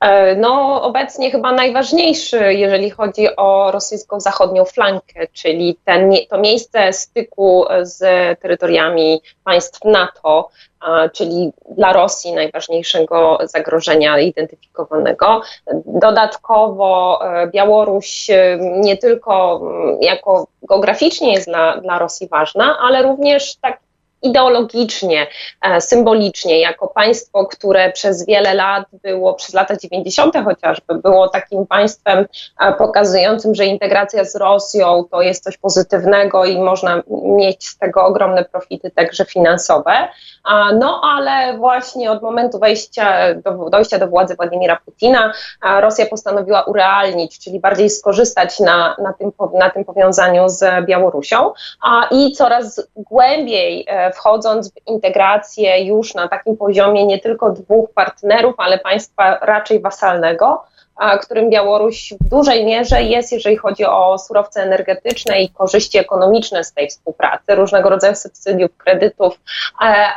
E, 0.00 0.36
no, 0.36 0.82
obecnie 0.82 1.30
chyba 1.30 1.52
najważniejszy, 1.52 2.54
jeżeli 2.54 2.90
chodzi 2.90 3.36
o 3.36 3.70
rosyjską 3.70 4.20
zachodnią 4.20 4.64
flankę, 4.64 5.26
czyli 5.32 5.76
ten, 5.84 6.12
to 6.30 6.38
miejsce 6.38 6.92
styku 6.92 7.64
z 7.82 8.00
terytoriami 8.40 9.20
państw 9.44 9.84
NATO, 9.84 10.48
czyli 11.12 11.52
dla 11.70 11.92
Rosji 11.92 12.32
najważniejszego 12.32 13.38
zagrożenia 13.44 14.18
identyfikowanego. 14.18 15.42
Dodatkowo 15.86 17.20
e, 17.22 17.46
Białoruś 17.46 18.30
e, 18.30 18.58
nie 18.60 18.96
tylko 18.96 19.60
mm, 19.62 20.02
jako 20.02 20.46
geograficznie 20.62 21.32
jest 21.32 21.48
dla, 21.48 21.76
dla 21.76 21.98
Rosji 21.98 22.28
ważna, 22.28 22.78
ale 22.78 23.02
również 23.02 23.56
tak 23.56 23.78
ideologicznie, 24.22 25.26
e, 25.62 25.80
symbolicznie, 25.80 26.60
jako 26.60 26.88
państwo, 26.88 27.46
które 27.46 27.92
przez 27.92 28.26
wiele 28.26 28.54
lat 28.54 28.86
było, 29.02 29.34
przez 29.34 29.54
lata 29.54 29.76
90. 29.76 30.34
chociażby, 30.44 30.94
było 30.94 31.28
takim 31.28 31.66
państwem 31.66 32.26
e, 32.60 32.72
pokazującym, 32.72 33.54
że 33.54 33.66
integracja 33.66 34.24
z 34.24 34.36
Rosją 34.36 35.04
to 35.10 35.22
jest 35.22 35.44
coś 35.44 35.58
pozytywnego 35.58 36.44
i 36.44 36.58
można 36.58 37.02
mieć 37.24 37.68
z 37.68 37.78
tego 37.78 38.04
ogromne 38.04 38.44
profity, 38.44 38.90
także 38.90 39.24
finansowe. 39.24 40.08
No 40.78 41.00
ale 41.04 41.58
właśnie 41.58 42.10
od 42.10 42.22
momentu 42.22 42.58
wejścia 42.58 43.34
do, 43.34 43.70
dojścia 43.70 43.98
do 43.98 44.08
władzy 44.08 44.34
Władimira 44.34 44.78
Putina 44.84 45.32
Rosja 45.80 46.06
postanowiła 46.06 46.62
urealnić, 46.62 47.38
czyli 47.38 47.60
bardziej 47.60 47.90
skorzystać 47.90 48.60
na, 48.60 48.96
na, 48.98 49.12
tym, 49.12 49.32
na 49.54 49.70
tym 49.70 49.84
powiązaniu 49.84 50.48
z 50.48 50.86
Białorusią. 50.86 51.52
I 52.10 52.32
coraz 52.32 52.88
głębiej 52.96 53.86
e, 53.88 54.12
wchodząc 54.12 54.72
w 54.72 54.88
integrację 54.88 55.84
już 55.84 56.14
na 56.14 56.28
takim 56.28 56.56
poziomie 56.56 57.06
nie 57.06 57.18
tylko 57.18 57.50
dwóch 57.50 57.90
partnerów, 57.94 58.54
ale 58.58 58.78
państwa 58.78 59.38
raczej 59.42 59.80
wasalnego, 59.80 60.64
którym 61.18 61.50
Białoruś 61.50 62.14
w 62.20 62.28
dużej 62.28 62.64
mierze 62.64 63.02
jest, 63.02 63.32
jeżeli 63.32 63.56
chodzi 63.56 63.84
o 63.84 64.18
surowce 64.18 64.62
energetyczne 64.62 65.42
i 65.42 65.48
korzyści 65.48 65.98
ekonomiczne 65.98 66.64
z 66.64 66.72
tej 66.72 66.88
współpracy, 66.88 67.54
różnego 67.54 67.90
rodzaju 67.90 68.14
subsydiów, 68.14 68.76
kredytów, 68.76 69.40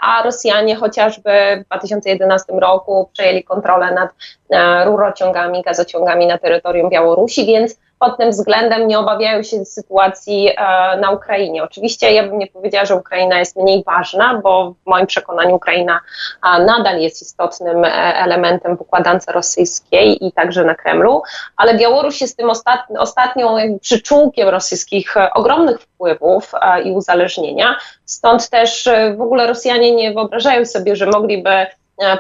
a 0.01 0.21
Rosjanie 0.23 0.75
chociażby 0.75 1.31
w 1.61 1.65
2011 1.65 2.53
roku 2.53 3.09
przejęli 3.13 3.43
kontrolę 3.43 3.91
nad 3.91 4.09
e, 4.49 4.85
rurociągami, 4.85 5.61
gazociągami 5.61 6.27
na 6.27 6.37
terytorium 6.37 6.89
Białorusi, 6.89 7.45
więc 7.45 7.75
pod 8.03 8.17
tym 8.17 8.31
względem 8.31 8.87
nie 8.87 8.99
obawiają 8.99 9.43
się 9.43 9.65
sytuacji 9.65 10.49
e, 10.49 10.53
na 10.97 11.11
Ukrainie. 11.11 11.63
Oczywiście 11.63 12.13
ja 12.13 12.23
bym 12.23 12.39
nie 12.39 12.47
powiedziała, 12.47 12.85
że 12.85 12.95
Ukraina 12.95 13.39
jest 13.39 13.55
mniej 13.55 13.83
ważna, 13.83 14.39
bo 14.43 14.75
w 14.83 14.89
moim 14.89 15.07
przekonaniu 15.07 15.55
Ukraina 15.55 15.99
nadal 16.43 16.99
jest 16.99 17.21
istotnym 17.21 17.85
e, 17.85 17.89
elementem 18.15 18.77
w 18.77 18.81
układance 18.81 19.27
rosyjskiej 19.27 20.27
i 20.27 20.31
także 20.31 20.63
na 20.63 20.75
Kremlu, 20.75 21.21
ale 21.57 21.77
Białoruś 21.77 22.21
jest 22.21 22.37
tym 22.37 22.49
ostatni, 22.49 22.97
ostatnią 22.97 23.57
przyczółkiem 23.81 24.49
rosyjskich 24.49 25.17
e, 25.17 25.33
ogromnych 25.33 25.81
wpływów 25.81 26.51
i 26.83 26.91
uzależnienia. 26.91 27.75
Stąd 28.05 28.49
też 28.49 28.89
w 29.17 29.21
ogóle 29.21 29.47
Rosjanie 29.47 29.95
nie 29.95 30.13
wyobrażają 30.13 30.65
sobie, 30.65 30.95
że 30.95 31.05
mogliby 31.05 31.65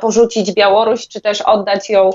porzucić 0.01 0.53
Białoruś, 0.53 1.07
czy 1.07 1.21
też 1.21 1.41
oddać 1.41 1.89
ją 1.89 2.09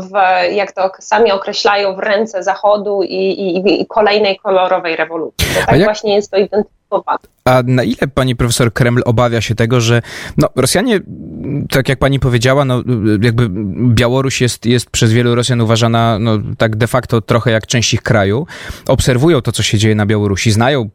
w, 0.00 0.10
jak 0.52 0.72
to 0.72 0.90
sami 0.98 1.32
określają, 1.32 1.96
w 1.96 1.98
ręce 1.98 2.42
Zachodu 2.42 3.02
i, 3.02 3.14
i, 3.14 3.80
i 3.80 3.86
kolejnej 3.86 4.36
kolorowej 4.36 4.96
rewolucji. 4.96 5.48
Bo 5.54 5.66
tak 5.66 5.76
jak... 5.76 5.84
właśnie 5.84 6.14
jest 6.14 6.30
to 6.30 6.36
identyfikowane. 6.36 7.18
A 7.44 7.62
na 7.66 7.82
ile 7.82 8.08
pani 8.14 8.36
profesor 8.36 8.72
Kreml 8.72 9.02
obawia 9.04 9.40
się 9.40 9.54
tego, 9.54 9.80
że 9.80 10.02
no, 10.38 10.48
Rosjanie, 10.56 11.00
tak 11.70 11.88
jak 11.88 11.98
pani 11.98 12.20
powiedziała, 12.20 12.64
no, 12.64 12.82
jakby 13.22 13.48
Białoruś 13.94 14.40
jest, 14.40 14.66
jest 14.66 14.90
przez 14.90 15.12
wielu 15.12 15.34
Rosjan 15.34 15.60
uważana 15.60 16.18
no, 16.18 16.38
tak 16.58 16.76
de 16.76 16.86
facto 16.86 17.20
trochę 17.20 17.50
jak 17.50 17.66
część 17.66 17.94
ich 17.94 18.02
kraju, 18.02 18.46
obserwują 18.88 19.42
to, 19.42 19.52
co 19.52 19.62
się 19.62 19.78
dzieje 19.78 19.94
na 19.94 20.06
Białorusi, 20.06 20.50
znają 20.50 20.90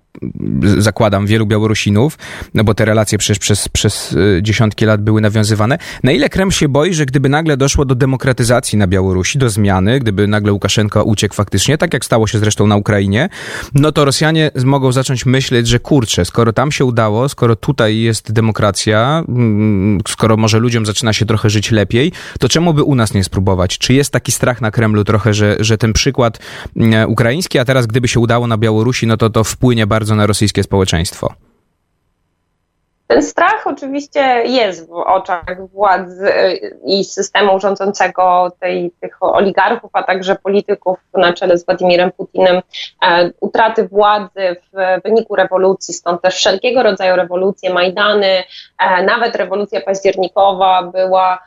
zakładam, 0.78 1.28
wielu 1.28 1.46
Białorusinów, 1.46 2.18
no 2.54 2.64
bo 2.64 2.74
te 2.74 2.86
relacje 2.86 3.18
przecież 3.18 3.40
przez, 3.40 3.70
przez 3.70 4.12
y, 4.12 4.40
dziesiątki 4.44 4.86
lat 4.86 5.02
były 5.02 5.22
nawiązywane. 5.22 5.78
Na 6.04 6.12
ile 6.12 6.30
Kreml 6.30 6.52
się 6.52 6.70
boi, 6.70 6.94
że 6.94 7.06
gdyby 7.06 7.30
nagle 7.30 7.58
doszło 7.58 7.86
do 7.86 7.96
demokratyzacji 7.96 8.78
na 8.78 8.88
Białorusi, 8.88 9.40
do 9.40 9.50
zmiany, 9.50 10.00
gdyby 10.00 10.28
nagle 10.28 10.54
Łukaszenko 10.54 11.04
uciekł 11.04 11.36
faktycznie, 11.36 11.78
tak 11.78 11.94
jak 11.94 12.06
stało 12.06 12.28
się 12.28 12.40
zresztą 12.40 12.68
na 12.68 12.76
Ukrainie, 12.76 13.30
no 13.74 13.92
to 13.92 14.06
Rosjanie 14.06 14.52
mogą 14.66 14.92
zacząć 14.92 15.26
myśleć, 15.26 15.68
że 15.68 15.80
kurczę, 15.80 16.26
skoro 16.26 16.54
tam 16.54 16.72
się 16.72 16.86
udało, 16.86 17.30
skoro 17.30 17.56
tutaj 17.56 18.00
jest 18.00 18.32
demokracja, 18.32 19.24
mm, 19.28 20.02
skoro 20.08 20.38
może 20.38 20.60
ludziom 20.60 20.86
zaczyna 20.86 21.14
się 21.14 21.26
trochę 21.26 21.50
żyć 21.50 21.72
lepiej, 21.72 22.12
to 22.40 22.50
czemu 22.50 22.74
by 22.74 22.84
u 22.84 22.96
nas 22.96 23.14
nie 23.14 23.24
spróbować? 23.24 23.78
Czy 23.78 23.94
jest 23.94 24.12
taki 24.12 24.32
strach 24.32 24.62
na 24.62 24.72
Kremlu 24.72 25.04
trochę, 25.04 25.34
że, 25.34 25.58
że 25.60 25.78
ten 25.78 25.94
przykład 25.94 26.40
mm, 26.76 27.10
ukraiński, 27.10 27.60
a 27.60 27.66
teraz 27.66 27.88
gdyby 27.88 28.08
się 28.08 28.20
udało 28.20 28.48
na 28.48 28.58
Białorusi, 28.58 29.08
no 29.08 29.18
to 29.18 29.30
to 29.30 29.44
wpłynie 29.44 29.88
bardzo 29.88 29.99
na 30.16 30.26
rosyjskie 30.26 30.64
społeczeństwo? 30.64 31.34
Ten 33.10 33.24
strach 33.24 33.68
oczywiście 33.68 34.20
jest 34.46 34.88
w 34.88 34.94
oczach 34.94 35.70
władzy 35.72 36.32
i 36.86 37.04
systemu 37.04 37.60
rządzącego 37.60 38.52
tej, 38.60 38.92
tych 39.02 39.24
oligarchów, 39.24 39.92
a 39.94 40.04
także 40.04 40.36
polityków 40.36 40.98
na 41.14 41.34
czele 41.34 41.58
z 41.58 41.66
Władimirem 41.66 42.12
Putinem, 42.12 42.62
e, 43.06 43.32
utraty 43.40 43.88
władzy 43.88 44.56
w 44.74 45.02
wyniku 45.04 45.36
rewolucji, 45.36 45.94
stąd 45.94 46.22
też 46.22 46.36
wszelkiego 46.36 46.84
rodzaju 46.84 47.16
rewolucje, 47.16 47.74
Majdany, 47.74 48.44
e, 48.80 49.04
nawet 49.04 49.36
rewolucja 49.36 49.82
październikowa 49.82 50.84
była 50.84 51.40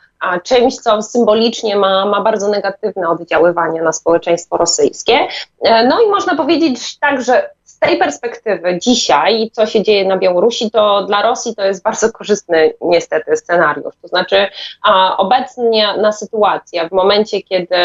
czymś, 0.43 0.75
co 0.75 1.01
symbolicznie 1.01 1.75
ma, 1.75 2.05
ma 2.05 2.21
bardzo 2.21 2.49
negatywne 2.49 3.09
oddziaływanie 3.09 3.81
na 3.81 3.91
społeczeństwo 3.91 4.57
rosyjskie. 4.57 5.27
E, 5.61 5.87
no 5.87 6.01
i 6.01 6.09
można 6.09 6.35
powiedzieć 6.35 6.99
tak, 6.99 7.21
że 7.21 7.49
tej 7.85 7.97
perspektywy 7.97 8.79
dzisiaj, 8.79 9.49
co 9.53 9.65
się 9.65 9.83
dzieje 9.83 10.05
na 10.05 10.17
Białorusi, 10.17 10.71
to 10.71 11.03
dla 11.03 11.21
Rosji 11.21 11.55
to 11.55 11.63
jest 11.65 11.83
bardzo 11.83 12.11
korzystny 12.11 12.73
niestety 12.81 13.37
scenariusz. 13.37 13.93
To 14.01 14.07
znaczy 14.07 14.47
a, 14.83 15.17
obecnie 15.17 15.97
na 15.97 16.11
sytuacja 16.11 16.89
w 16.89 16.91
momencie, 16.91 17.41
kiedy 17.41 17.75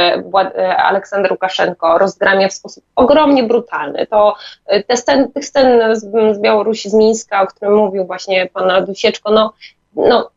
Aleksander 0.76 1.32
Łukaszenko 1.32 1.98
rozgramia 1.98 2.48
w 2.48 2.52
sposób 2.52 2.84
ogromnie 2.96 3.42
brutalny, 3.42 4.06
to 4.06 4.34
e, 4.66 4.82
te 4.82 4.96
scen, 4.96 5.32
tych 5.32 5.44
scen 5.44 5.96
z, 5.96 6.04
z 6.36 6.40
Białorusi, 6.40 6.90
z 6.90 6.94
Mińska, 6.94 7.42
o 7.42 7.46
którym 7.46 7.74
mówił 7.74 8.06
właśnie 8.06 8.46
pan 8.46 8.70
Radusieczko, 8.70 9.30
no, 9.30 9.52
no 9.96 10.30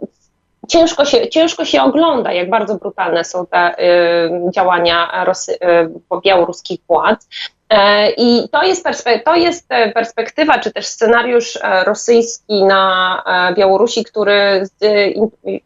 ciężko 0.68 1.06
się, 1.06 1.30
ciężko 1.30 1.66
się 1.66 1.82
ogląda, 1.82 2.34
jak 2.34 2.50
bardzo 2.50 2.76
brutalne 2.76 3.26
są 3.26 3.46
te 3.46 3.80
y, 3.80 4.52
działania 4.52 5.24
Rosy, 5.26 5.54
y, 5.54 6.22
białoruskich 6.24 6.80
władz. 6.88 7.28
E, 7.72 8.12
I 8.18 8.50
to 8.50 8.64
jest, 8.64 8.86
to 9.26 9.36
jest 9.36 9.66
e, 9.70 9.92
perspektywa, 9.92 10.60
czy 10.60 10.72
też 10.72 10.86
scenariusz 10.86 11.56
e, 11.56 11.84
rosyjski 11.84 12.64
na 12.64 13.24
Białorusi, 13.58 14.04
który 14.04 14.68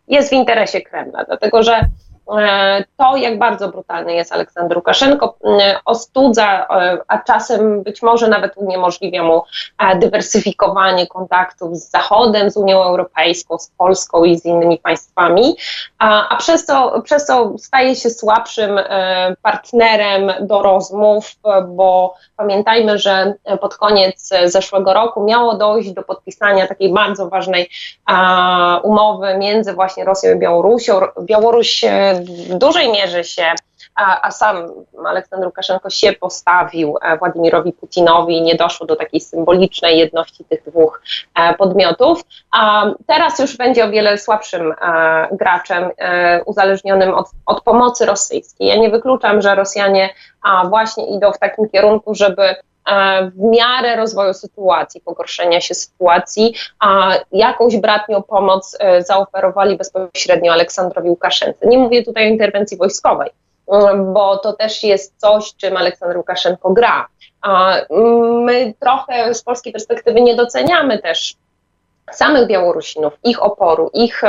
jest 0.07 0.29
w 0.29 0.33
interesie 0.33 0.81
Kremla, 0.81 1.23
dlatego 1.23 1.63
że 1.63 1.81
to, 2.97 3.17
jak 3.17 3.39
bardzo 3.39 3.69
brutalny 3.69 4.13
jest 4.13 4.33
Aleksander 4.33 4.77
Łukaszenko, 4.77 5.37
ostudza, 5.85 6.67
a 7.07 7.17
czasem 7.17 7.83
być 7.83 8.01
może 8.01 8.27
nawet 8.27 8.57
uniemożliwia 8.57 9.23
mu 9.23 9.43
dywersyfikowanie 9.95 11.07
kontaktów 11.07 11.77
z 11.77 11.89
Zachodem, 11.89 12.51
z 12.51 12.57
Unią 12.57 12.83
Europejską, 12.83 13.57
z 13.57 13.71
Polską 13.77 14.23
i 14.23 14.39
z 14.39 14.45
innymi 14.45 14.77
państwami, 14.77 15.55
a, 15.99 16.29
a 16.29 16.35
przez, 16.35 16.65
to, 16.65 17.01
przez 17.01 17.25
to 17.25 17.53
staje 17.57 17.95
się 17.95 18.09
słabszym 18.09 18.79
partnerem 19.41 20.31
do 20.41 20.61
rozmów, 20.61 21.35
bo 21.67 22.15
pamiętajmy, 22.37 22.99
że 22.99 23.33
pod 23.61 23.77
koniec 23.77 24.29
zeszłego 24.45 24.93
roku 24.93 25.23
miało 25.23 25.57
dojść 25.57 25.91
do 25.91 26.03
podpisania 26.03 26.67
takiej 26.67 26.93
bardzo 26.93 27.29
ważnej 27.29 27.69
umowy 28.83 29.37
między 29.37 29.73
właśnie 29.73 30.05
Rosją 30.05 30.35
i 30.35 30.39
Białorusią. 30.39 30.99
Białoruś 31.21 31.85
w 32.19 32.57
dużej 32.57 32.91
mierze 32.91 33.23
się, 33.23 33.53
a, 33.95 34.21
a 34.21 34.31
sam 34.31 34.67
Aleksander 35.05 35.47
Łukaszenko 35.47 35.89
się 35.89 36.13
postawił 36.13 36.97
e, 37.01 37.17
Władimirowi 37.17 37.73
Putinowi 37.73 38.41
nie 38.41 38.55
doszło 38.55 38.85
do 38.87 38.95
takiej 38.95 39.21
symbolicznej 39.21 39.97
jedności 39.97 40.45
tych 40.45 40.63
dwóch 40.63 41.01
e, 41.35 41.53
podmiotów. 41.53 42.21
A 42.51 42.85
teraz 43.07 43.39
już 43.39 43.57
będzie 43.57 43.85
o 43.85 43.89
wiele 43.89 44.17
słabszym 44.17 44.71
e, 44.71 45.27
graczem, 45.31 45.89
uzależnionym 46.45 47.13
od, 47.13 47.27
od 47.45 47.61
pomocy 47.63 48.05
rosyjskiej. 48.05 48.67
Ja 48.67 48.75
nie 48.75 48.89
wykluczam, 48.89 49.41
że 49.41 49.55
Rosjanie 49.55 50.09
właśnie 50.69 51.17
idą 51.17 51.31
w 51.31 51.39
takim 51.39 51.69
kierunku, 51.69 52.15
żeby 52.15 52.55
w 53.35 53.39
miarę 53.39 53.95
rozwoju 53.95 54.33
sytuacji, 54.33 55.01
pogorszenia 55.01 55.61
się 55.61 55.73
sytuacji, 55.73 56.53
a 56.79 57.11
jakąś 57.31 57.77
bratnią 57.77 58.23
pomoc 58.23 58.77
e, 58.79 59.03
zaoferowali 59.03 59.77
bezpośrednio 59.77 60.53
Aleksandrowi 60.53 61.09
Łukaszence. 61.09 61.67
Nie 61.67 61.77
mówię 61.77 62.03
tutaj 62.03 62.25
o 62.25 62.29
interwencji 62.29 62.77
wojskowej, 62.77 63.29
mm, 63.71 64.13
bo 64.13 64.37
to 64.37 64.53
też 64.53 64.83
jest 64.83 65.13
coś, 65.17 65.55
czym 65.55 65.77
Aleksander 65.77 66.17
Łukaszenko 66.17 66.73
gra. 66.73 67.07
My 68.45 68.73
trochę 68.79 69.33
z 69.33 69.43
polskiej 69.43 69.73
perspektywy 69.73 70.21
nie 70.21 70.35
doceniamy 70.35 70.99
też 70.99 71.35
samych 72.11 72.47
Białorusinów, 72.47 73.13
ich 73.23 73.43
oporu, 73.43 73.89
ich 73.93 74.21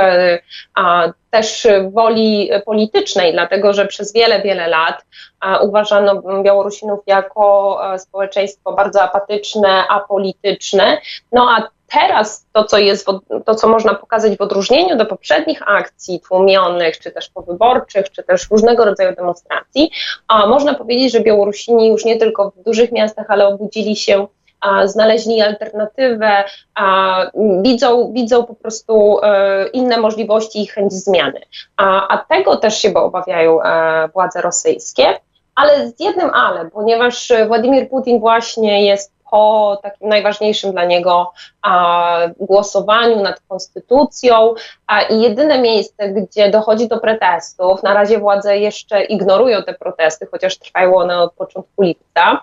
a, 0.75 1.09
też 1.30 1.66
woli 1.92 2.50
politycznej, 2.66 3.33
dlatego 3.33 3.73
że 3.73 3.87
przez 3.87 4.12
wiele, 4.12 4.42
wiele 4.42 4.68
lat 4.68 5.04
a, 5.40 5.59
uważano 5.59 6.42
Białorusinów 6.42 7.00
jako 7.06 7.80
społeczeństwo 7.99 8.73
bardzo 8.73 9.02
apatyczne, 9.02 9.88
apolityczne. 9.88 11.00
No 11.33 11.50
a 11.50 11.68
teraz 11.92 12.47
to, 12.52 12.64
co 12.64 12.78
jest, 12.78 13.06
to, 13.45 13.54
co 13.54 13.68
można 13.68 13.95
pokazać 13.95 14.37
w 14.37 14.40
odróżnieniu 14.40 14.97
do 14.97 15.06
poprzednich 15.06 15.68
akcji 15.68 16.21
tłumionych, 16.21 16.99
czy 16.99 17.11
też 17.11 17.28
powyborczych, 17.28 18.11
czy 18.11 18.23
też 18.23 18.50
różnego 18.50 18.85
rodzaju 18.85 19.16
demonstracji, 19.16 19.90
a 20.28 20.47
można 20.47 20.75
powiedzieć, 20.75 21.12
że 21.12 21.21
Białorusini 21.21 21.88
już 21.88 22.04
nie 22.04 22.16
tylko 22.16 22.50
w 22.50 22.62
dużych 22.62 22.92
miastach, 22.92 23.26
ale 23.28 23.47
obudzili 23.47 23.97
się 23.97 24.26
znaleźli 24.85 25.42
alternatywę, 25.42 26.44
widzą, 27.62 28.12
widzą 28.12 28.44
po 28.44 28.54
prostu 28.54 29.18
e, 29.23 29.66
inne 29.68 29.96
możliwości 29.96 30.62
i 30.62 30.66
chęć 30.66 30.92
zmiany. 30.92 31.40
A, 31.76 32.08
a 32.08 32.18
tego 32.18 32.56
też 32.56 32.78
się 32.78 32.94
obawiają 32.94 33.62
e, 33.62 34.08
władze 34.08 34.40
rosyjskie. 34.40 35.06
Ale 35.54 35.88
z 35.88 36.00
jednym 36.00 36.30
ale, 36.30 36.70
ponieważ 36.70 37.32
Władimir 37.46 37.88
Putin 37.88 38.20
właśnie 38.20 38.87
jest 38.87 39.16
po 39.30 39.78
takim 39.82 40.08
najważniejszym 40.08 40.73
dla 40.73 40.85
niego 40.85 41.32
a, 41.62 42.18
głosowaniu 42.40 43.23
nad 43.23 43.40
konstytucją 43.49 44.54
a, 44.87 45.02
i 45.02 45.20
jedyne 45.20 45.58
miejsce, 45.58 46.08
gdzie 46.08 46.50
dochodzi 46.50 46.88
do 46.88 46.99
protestów, 46.99 47.82
na 47.82 47.94
razie 47.94 48.18
władze 48.18 48.58
jeszcze 48.58 49.04
ignorują 49.04 49.62
te 49.62 49.75
protesty, 49.75 50.26
chociaż 50.30 50.58
trwają 50.58 50.96
one 50.96 51.18
od 51.18 51.32
początku 51.32 51.82
lipca, 51.82 52.42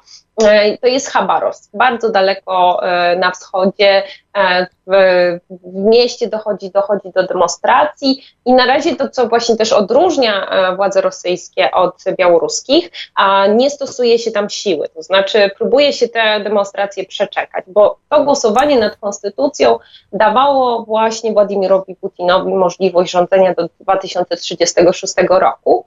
to 0.81 0.87
jest 0.87 1.09
Chabarovsk, 1.09 1.71
bardzo 1.73 2.11
daleko 2.11 2.87
e, 2.87 3.15
na 3.15 3.31
wschodzie, 3.31 4.03
e, 4.05 4.07
w, 4.35 5.39
w, 5.49 5.73
mieście 5.73 6.27
dochodzi, 6.27 6.71
dochodzi 6.71 7.11
do 7.15 7.23
demonstracji. 7.23 8.23
I 8.45 8.53
na 8.53 8.65
razie 8.65 8.95
to, 8.95 9.09
co 9.09 9.27
właśnie 9.27 9.55
też 9.55 9.73
odróżnia 9.73 10.49
władze 10.75 11.01
rosyjskie 11.01 11.71
od 11.71 12.03
białoruskich, 12.17 12.91
a 13.15 13.47
nie 13.47 13.69
stosuje 13.69 14.19
się 14.19 14.31
tam 14.31 14.49
siły, 14.49 14.89
to 14.89 15.03
znaczy 15.03 15.51
próbuje 15.57 15.93
się 15.93 16.07
te 16.07 16.39
demonstracje 16.39 17.05
przeczekać, 17.05 17.65
bo 17.67 17.97
to 18.09 18.23
głosowanie 18.23 18.79
nad 18.79 18.95
konstytucją 18.95 19.79
dawało 20.13 20.83
właśnie 20.83 21.33
Władimirowi 21.33 21.95
Putinowi 21.95 22.53
możliwość 22.53 23.11
rządzenia 23.11 23.53
do 23.53 23.69
2036 23.79 25.13
roku. 25.29 25.85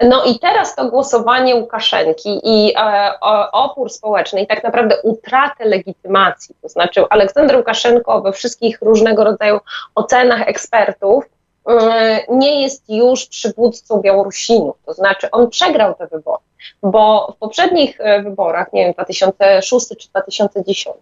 No 0.00 0.24
i 0.24 0.38
teraz 0.38 0.76
to 0.76 0.90
głosowanie 0.90 1.56
Łukaszenki 1.56 2.40
i 2.42 2.72
e, 2.76 3.10
opór 3.52 3.90
społeczny 3.90 4.42
i 4.42 4.46
tak 4.46 4.64
naprawdę 4.64 4.96
utratę 5.02 5.64
legitymacji, 5.64 6.54
to 6.62 6.68
znaczy 6.68 7.04
Aleksander 7.10 7.56
Łukaszenko 7.88 8.22
we 8.22 8.32
wszystkich 8.32 8.78
różnego 8.82 9.24
rodzaju 9.24 9.58
ocenach 9.94 10.48
ekspertów 10.48 11.24
e, 11.68 12.20
nie 12.28 12.62
jest 12.62 12.88
już 12.88 13.26
przywódcą 13.26 14.00
Białorusinów, 14.00 14.76
to 14.86 14.92
znaczy 14.92 15.30
on 15.30 15.50
przegrał 15.50 15.94
te 15.94 16.06
wybory 16.06 16.47
bo 16.82 17.32
w 17.36 17.38
poprzednich 17.38 18.00
e, 18.00 18.22
wyborach, 18.22 18.72
nie 18.72 18.84
wiem, 18.84 18.92
2006 18.92 19.88
czy 19.88 20.08
2010, 20.08 20.96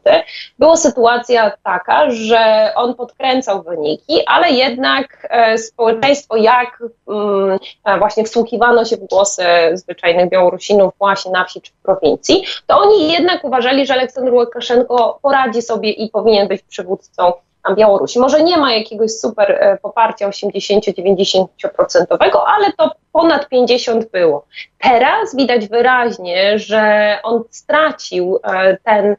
była 0.58 0.76
sytuacja 0.76 1.52
taka, 1.62 2.10
że 2.10 2.72
on 2.74 2.94
podkręcał 2.94 3.62
wyniki, 3.62 4.22
ale 4.26 4.50
jednak 4.50 5.28
e, 5.30 5.58
społeczeństwo, 5.58 6.36
jak 6.36 6.82
mm, 7.08 7.58
e, 7.84 7.98
właśnie 7.98 8.24
wsłuchiwano 8.24 8.84
się 8.84 8.96
w 8.96 9.06
głosy 9.06 9.44
zwyczajnych 9.74 10.30
Białorusinów 10.30 10.94
właśnie 10.98 11.32
na 11.32 11.44
wsi 11.44 11.60
czy 11.60 11.72
w 11.72 11.82
prowincji, 11.82 12.44
to 12.66 12.78
oni 12.78 13.12
jednak 13.12 13.44
uważali, 13.44 13.86
że 13.86 13.94
Aleksander 13.94 14.34
Łukaszenko 14.34 15.18
poradzi 15.22 15.62
sobie 15.62 15.90
i 15.90 16.10
powinien 16.10 16.48
być 16.48 16.62
przywódcą 16.62 17.32
Białorusi. 17.74 18.18
Może 18.18 18.42
nie 18.42 18.56
ma 18.56 18.72
jakiegoś 18.72 19.10
super 19.12 19.78
poparcia 19.82 20.28
80-90%, 20.28 21.46
ale 22.46 22.72
to 22.72 22.90
ponad 23.12 23.48
50 23.48 24.10
było. 24.10 24.46
Teraz 24.86 25.36
widać 25.36 25.68
wyraźnie, 25.68 26.58
że 26.58 27.16
on 27.22 27.42
stracił 27.50 28.38
e, 28.44 28.76
ten, 28.84 29.16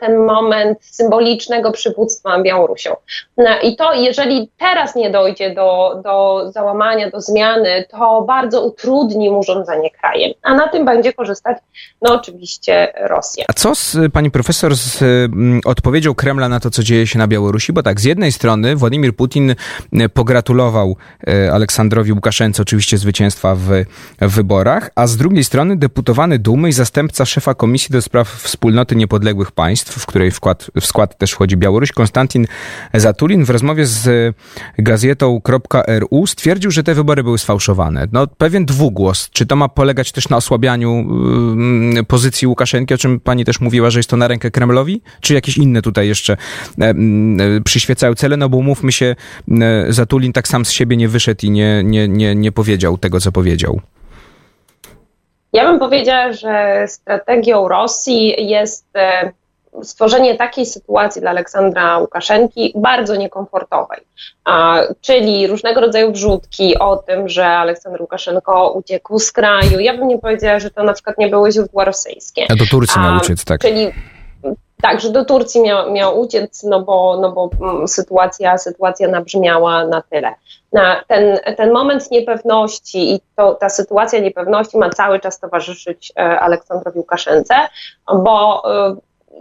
ten 0.00 0.18
moment 0.18 0.78
symbolicznego 0.80 1.72
przywództwa 1.72 2.42
Białorusią. 2.42 2.96
No 3.36 3.50
I 3.62 3.76
to, 3.76 3.94
jeżeli 3.94 4.50
teraz 4.58 4.94
nie 4.96 5.10
dojdzie 5.10 5.54
do, 5.54 6.00
do 6.04 6.44
załamania, 6.52 7.10
do 7.10 7.20
zmiany, 7.20 7.84
to 7.90 8.22
bardzo 8.22 8.66
utrudni 8.66 9.30
mu 9.30 9.42
rządzenie 9.42 9.90
krajem. 9.90 10.32
A 10.42 10.54
na 10.54 10.68
tym 10.68 10.84
będzie 10.84 11.12
korzystać, 11.12 11.58
no 12.02 12.14
oczywiście, 12.14 12.92
Rosja. 13.00 13.44
A 13.48 13.52
co 13.52 13.74
z, 13.74 13.96
pani 14.12 14.30
profesor 14.30 14.74
z 14.76 15.02
m, 15.02 15.60
odpowiedzią 15.64 16.14
Kremla 16.14 16.48
na 16.48 16.60
to, 16.60 16.70
co 16.70 16.82
dzieje 16.82 17.06
się 17.06 17.18
na 17.18 17.26
Białorusi? 17.26 17.72
Bo 17.72 17.82
tak, 17.82 18.00
z 18.00 18.04
jednej 18.04 18.32
strony 18.32 18.76
Władimir 18.76 19.16
Putin 19.16 19.54
pogratulował 20.14 20.96
e, 21.26 21.52
Aleksandrowi 21.52 22.12
Łukaszence 22.12 22.62
oczywiście 22.62 22.98
zwycięstwa 22.98 23.54
w, 23.54 23.68
w 24.20 24.42
wyborach, 24.84 24.90
a 24.94 25.06
z 25.06 25.16
drugiej 25.16 25.44
strony 25.44 25.76
deputowany 25.76 26.38
Dumy 26.38 26.68
i 26.68 26.72
zastępca 26.72 27.24
szefa 27.24 27.54
Komisji 27.54 27.92
do 27.92 28.02
Spraw 28.02 28.28
Wspólnoty 28.28 28.96
Niepodległych 28.96 29.52
Państw, 29.52 29.98
w 29.98 30.06
której 30.06 30.30
wkład, 30.30 30.70
w 30.80 30.86
skład 30.86 31.18
też 31.18 31.32
wchodzi 31.32 31.56
Białoruś, 31.56 31.92
Konstantin 31.92 32.46
Zatulin 32.94 33.44
w 33.44 33.50
rozmowie 33.50 33.86
z 33.86 34.34
gazetą.ru 34.78 36.26
stwierdził, 36.26 36.70
że 36.70 36.82
te 36.82 36.94
wybory 36.94 37.22
były 37.22 37.38
sfałszowane. 37.38 38.08
No, 38.12 38.26
pewien 38.26 38.66
dwugłos. 38.66 39.30
Czy 39.30 39.46
to 39.46 39.56
ma 39.56 39.68
polegać 39.68 40.12
też 40.12 40.28
na 40.28 40.36
osłabianiu 40.36 41.06
y, 42.00 42.04
pozycji 42.04 42.48
Łukaszenki, 42.48 42.94
o 42.94 42.98
czym 42.98 43.20
pani 43.20 43.44
też 43.44 43.60
mówiła, 43.60 43.90
że 43.90 43.98
jest 43.98 44.10
to 44.10 44.16
na 44.16 44.28
rękę 44.28 44.50
Kremlowi? 44.50 45.02
Czy 45.20 45.34
jakieś 45.34 45.58
inne 45.58 45.82
tutaj 45.82 46.08
jeszcze 46.08 46.32
y, 46.32 46.84
y, 47.56 47.60
przyświecają 47.64 48.14
cele? 48.14 48.36
No 48.36 48.48
bo 48.48 48.62
mówmy 48.62 48.92
się, 48.92 49.16
Zatulin 49.88 50.32
tak 50.32 50.48
sam 50.48 50.64
z 50.64 50.70
siebie 50.70 50.96
nie 50.96 51.08
wyszedł 51.08 51.46
i 51.46 51.50
nie, 51.50 51.82
nie, 51.84 52.08
nie, 52.08 52.34
nie 52.34 52.52
powiedział 52.52 52.98
tego, 52.98 53.20
co 53.20 53.32
powiedział? 53.32 53.80
Ja 55.54 55.64
bym 55.64 55.78
powiedziała, 55.78 56.32
że 56.32 56.84
strategią 56.88 57.68
Rosji 57.68 58.48
jest 58.48 58.86
e, 58.96 59.32
stworzenie 59.82 60.34
takiej 60.34 60.66
sytuacji 60.66 61.20
dla 61.20 61.30
Aleksandra 61.30 61.98
Łukaszenki 61.98 62.72
bardzo 62.76 63.16
niekomfortowej, 63.16 64.00
czyli 65.00 65.46
różnego 65.46 65.80
rodzaju 65.80 66.12
wrzutki 66.12 66.78
o 66.78 66.96
tym, 66.96 67.28
że 67.28 67.46
Aleksander 67.46 68.02
Łukaszenko 68.02 68.70
uciekł 68.70 69.18
z 69.18 69.32
kraju. 69.32 69.80
Ja 69.80 69.96
bym 69.96 70.08
nie 70.08 70.18
powiedziała, 70.18 70.58
że 70.58 70.70
to 70.70 70.82
na 70.82 70.92
przykład 70.92 71.18
nie 71.18 71.28
były 71.28 71.52
źródła 71.52 71.84
rosyjskie. 71.84 72.46
A 72.50 72.56
do 72.56 72.66
Turcji 72.66 73.00
miał 73.00 73.16
uciec, 73.16 73.44
tak. 73.44 73.60
Czyli 73.60 73.92
tak, 74.84 75.00
że 75.00 75.10
do 75.10 75.24
Turcji 75.24 75.62
miał, 75.62 75.92
miał 75.92 76.20
uciec, 76.20 76.62
no 76.62 76.80
bo, 76.80 77.18
no 77.20 77.32
bo 77.32 77.50
mm, 77.60 77.88
sytuacja, 77.88 78.58
sytuacja 78.58 79.08
nabrzmiała 79.08 79.86
na 79.86 80.02
tyle. 80.02 80.34
Na 80.72 81.02
ten, 81.08 81.38
ten 81.56 81.72
moment 81.72 82.10
niepewności 82.10 83.14
i 83.14 83.20
to, 83.36 83.54
ta 83.54 83.68
sytuacja 83.68 84.20
niepewności 84.20 84.78
ma 84.78 84.90
cały 84.90 85.20
czas 85.20 85.40
towarzyszyć 85.40 86.12
e, 86.16 86.40
Aleksandrowi 86.40 86.98
Łukaszence, 86.98 87.54
bo 88.14 88.62
e, 88.74 88.96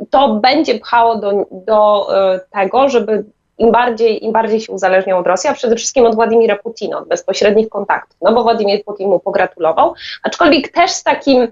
to 0.10 0.30
będzie 0.36 0.80
pchało 0.80 1.16
do, 1.16 1.46
do 1.52 2.08
e, 2.18 2.40
tego, 2.52 2.90
żeby 2.90 3.24
im 3.58 3.72
bardziej, 3.72 4.26
im 4.26 4.32
bardziej 4.32 4.62
się 4.62 4.74
uzależniał 4.74 5.20
od 5.20 5.28
Rosji, 5.28 5.50
a 5.50 5.54
przede 5.54 5.76
wszystkim 5.76 6.06
od 6.06 6.16
Władimira 6.16 6.56
Putina, 6.56 6.98
od 6.98 7.08
bezpośrednich 7.08 7.70
kontaktów, 7.70 8.18
no 8.22 8.34
bo 8.34 8.44
Władimir 8.44 8.84
Putin 8.86 9.10
mu 9.10 9.20
pogratulował, 9.20 9.94
aczkolwiek 10.24 10.72
też 10.72 10.92
z 10.92 11.04
takim 11.04 11.48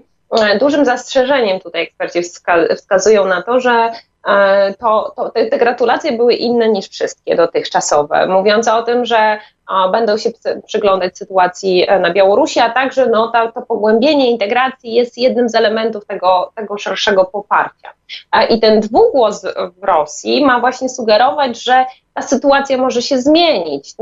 dużym 0.60 0.84
zastrzeżeniem 0.84 1.60
tutaj 1.60 1.82
eksperci 1.82 2.22
wskazują 2.76 3.26
na 3.26 3.42
to, 3.42 3.60
że 3.60 3.70
e, 3.70 3.92
to, 4.78 5.12
to 5.16 5.30
te, 5.30 5.46
te, 5.46 5.58
gratulacje 5.58 6.12
były 6.12 6.34
inne 6.34 6.68
niż 6.68 6.88
wszystkie 6.88 7.36
dotychczasowe, 7.36 8.26
mówiące 8.26 8.74
o 8.74 8.82
tym, 8.82 9.04
że 9.04 9.38
będą 9.92 10.16
się 10.16 10.30
przyglądać 10.66 11.18
sytuacji 11.18 11.84
e, 11.88 12.00
na 12.00 12.12
Białorusi, 12.12 12.60
a 12.60 12.70
także 12.70 13.06
no, 13.06 13.28
to, 13.28 13.52
to 13.52 13.62
pogłębienie 13.62 14.30
integracji 14.30 14.94
jest 14.94 15.18
jednym 15.18 15.48
z 15.48 15.54
elementów 15.54 16.06
tego, 16.06 16.52
tego 16.54 16.78
szerszego 16.78 17.24
poparcia. 17.24 17.92
I 18.50 18.60
ten 18.60 18.80
dwugłos 18.80 19.46
w 19.80 19.84
Rosji 19.84 20.44
ma 20.44 20.60
właśnie 20.60 20.88
sugerować, 20.88 21.62
że 21.64 21.86
ta 22.14 22.22
sytuacja 22.22 22.78
może 22.78 23.02
się 23.02 23.18
zmienić. 23.18 23.94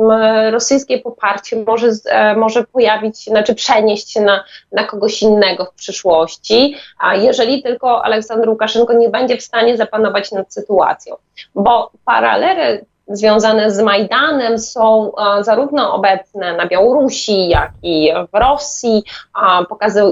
Rosyjskie 0.51 0.99
poparcie 0.99 1.57
może, 1.67 1.91
e, 2.07 2.37
może 2.37 2.65
pojawić 2.65 3.21
się, 3.21 3.31
znaczy 3.31 3.55
przenieść 3.55 4.13
się 4.13 4.21
na, 4.21 4.45
na 4.73 4.85
kogoś 4.85 5.23
innego 5.23 5.65
w 5.65 5.75
przyszłości, 5.75 6.77
a 6.99 7.15
jeżeli 7.15 7.63
tylko 7.63 8.05
Aleksander 8.05 8.49
Łukaszenko 8.49 8.93
nie 8.93 9.09
będzie 9.09 9.37
w 9.37 9.43
stanie 9.43 9.77
zapanować 9.77 10.10
nad 10.37 10.55
sytuacją. 10.55 11.17
Bo 11.55 11.91
paralele 12.05 12.81
związane 13.09 13.71
z 13.71 13.81
Majdanem 13.81 14.59
są 14.59 15.13
zarówno 15.41 15.95
obecne 15.95 16.57
na 16.57 16.67
Białorusi, 16.67 17.49
jak 17.49 17.71
i 17.83 18.13
w 18.33 18.37
Rosji, 18.39 19.05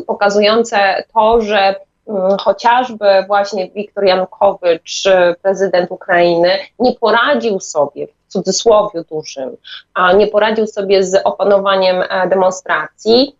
pokazujące 0.06 1.04
to, 1.14 1.40
że 1.40 1.74
Mm, 2.08 2.36
chociażby 2.38 3.06
właśnie 3.26 3.70
Wiktor 3.70 4.04
Janukowycz, 4.04 5.04
prezydent 5.42 5.90
Ukrainy, 5.90 6.58
nie 6.78 6.92
poradził 6.92 7.60
sobie, 7.60 8.06
w 8.06 8.32
cudzysłowie 8.32 9.04
dużym, 9.10 9.56
nie 10.16 10.26
poradził 10.26 10.66
sobie 10.66 11.04
z 11.04 11.20
opanowaniem 11.24 12.02
e, 12.08 12.28
demonstracji, 12.28 13.36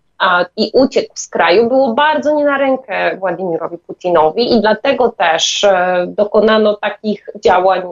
i 0.57 0.71
uciekł 0.75 1.13
z 1.15 1.29
kraju, 1.29 1.69
było 1.69 1.95
bardzo 1.95 2.35
nie 2.35 2.45
na 2.45 2.59
rękę 2.59 3.17
Władimirowi 3.17 3.79
Putinowi 3.79 4.55
i 4.55 4.61
dlatego 4.61 5.09
też 5.09 5.67
dokonano 6.07 6.77
takich 6.77 7.29
działań 7.45 7.83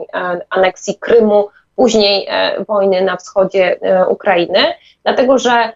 aneksji 0.49 0.95
Krymu, 0.95 1.49
później 1.75 2.27
wojny 2.67 3.01
na 3.01 3.17
wschodzie 3.17 3.79
Ukrainy, 4.09 4.59
dlatego 5.03 5.37
że 5.37 5.73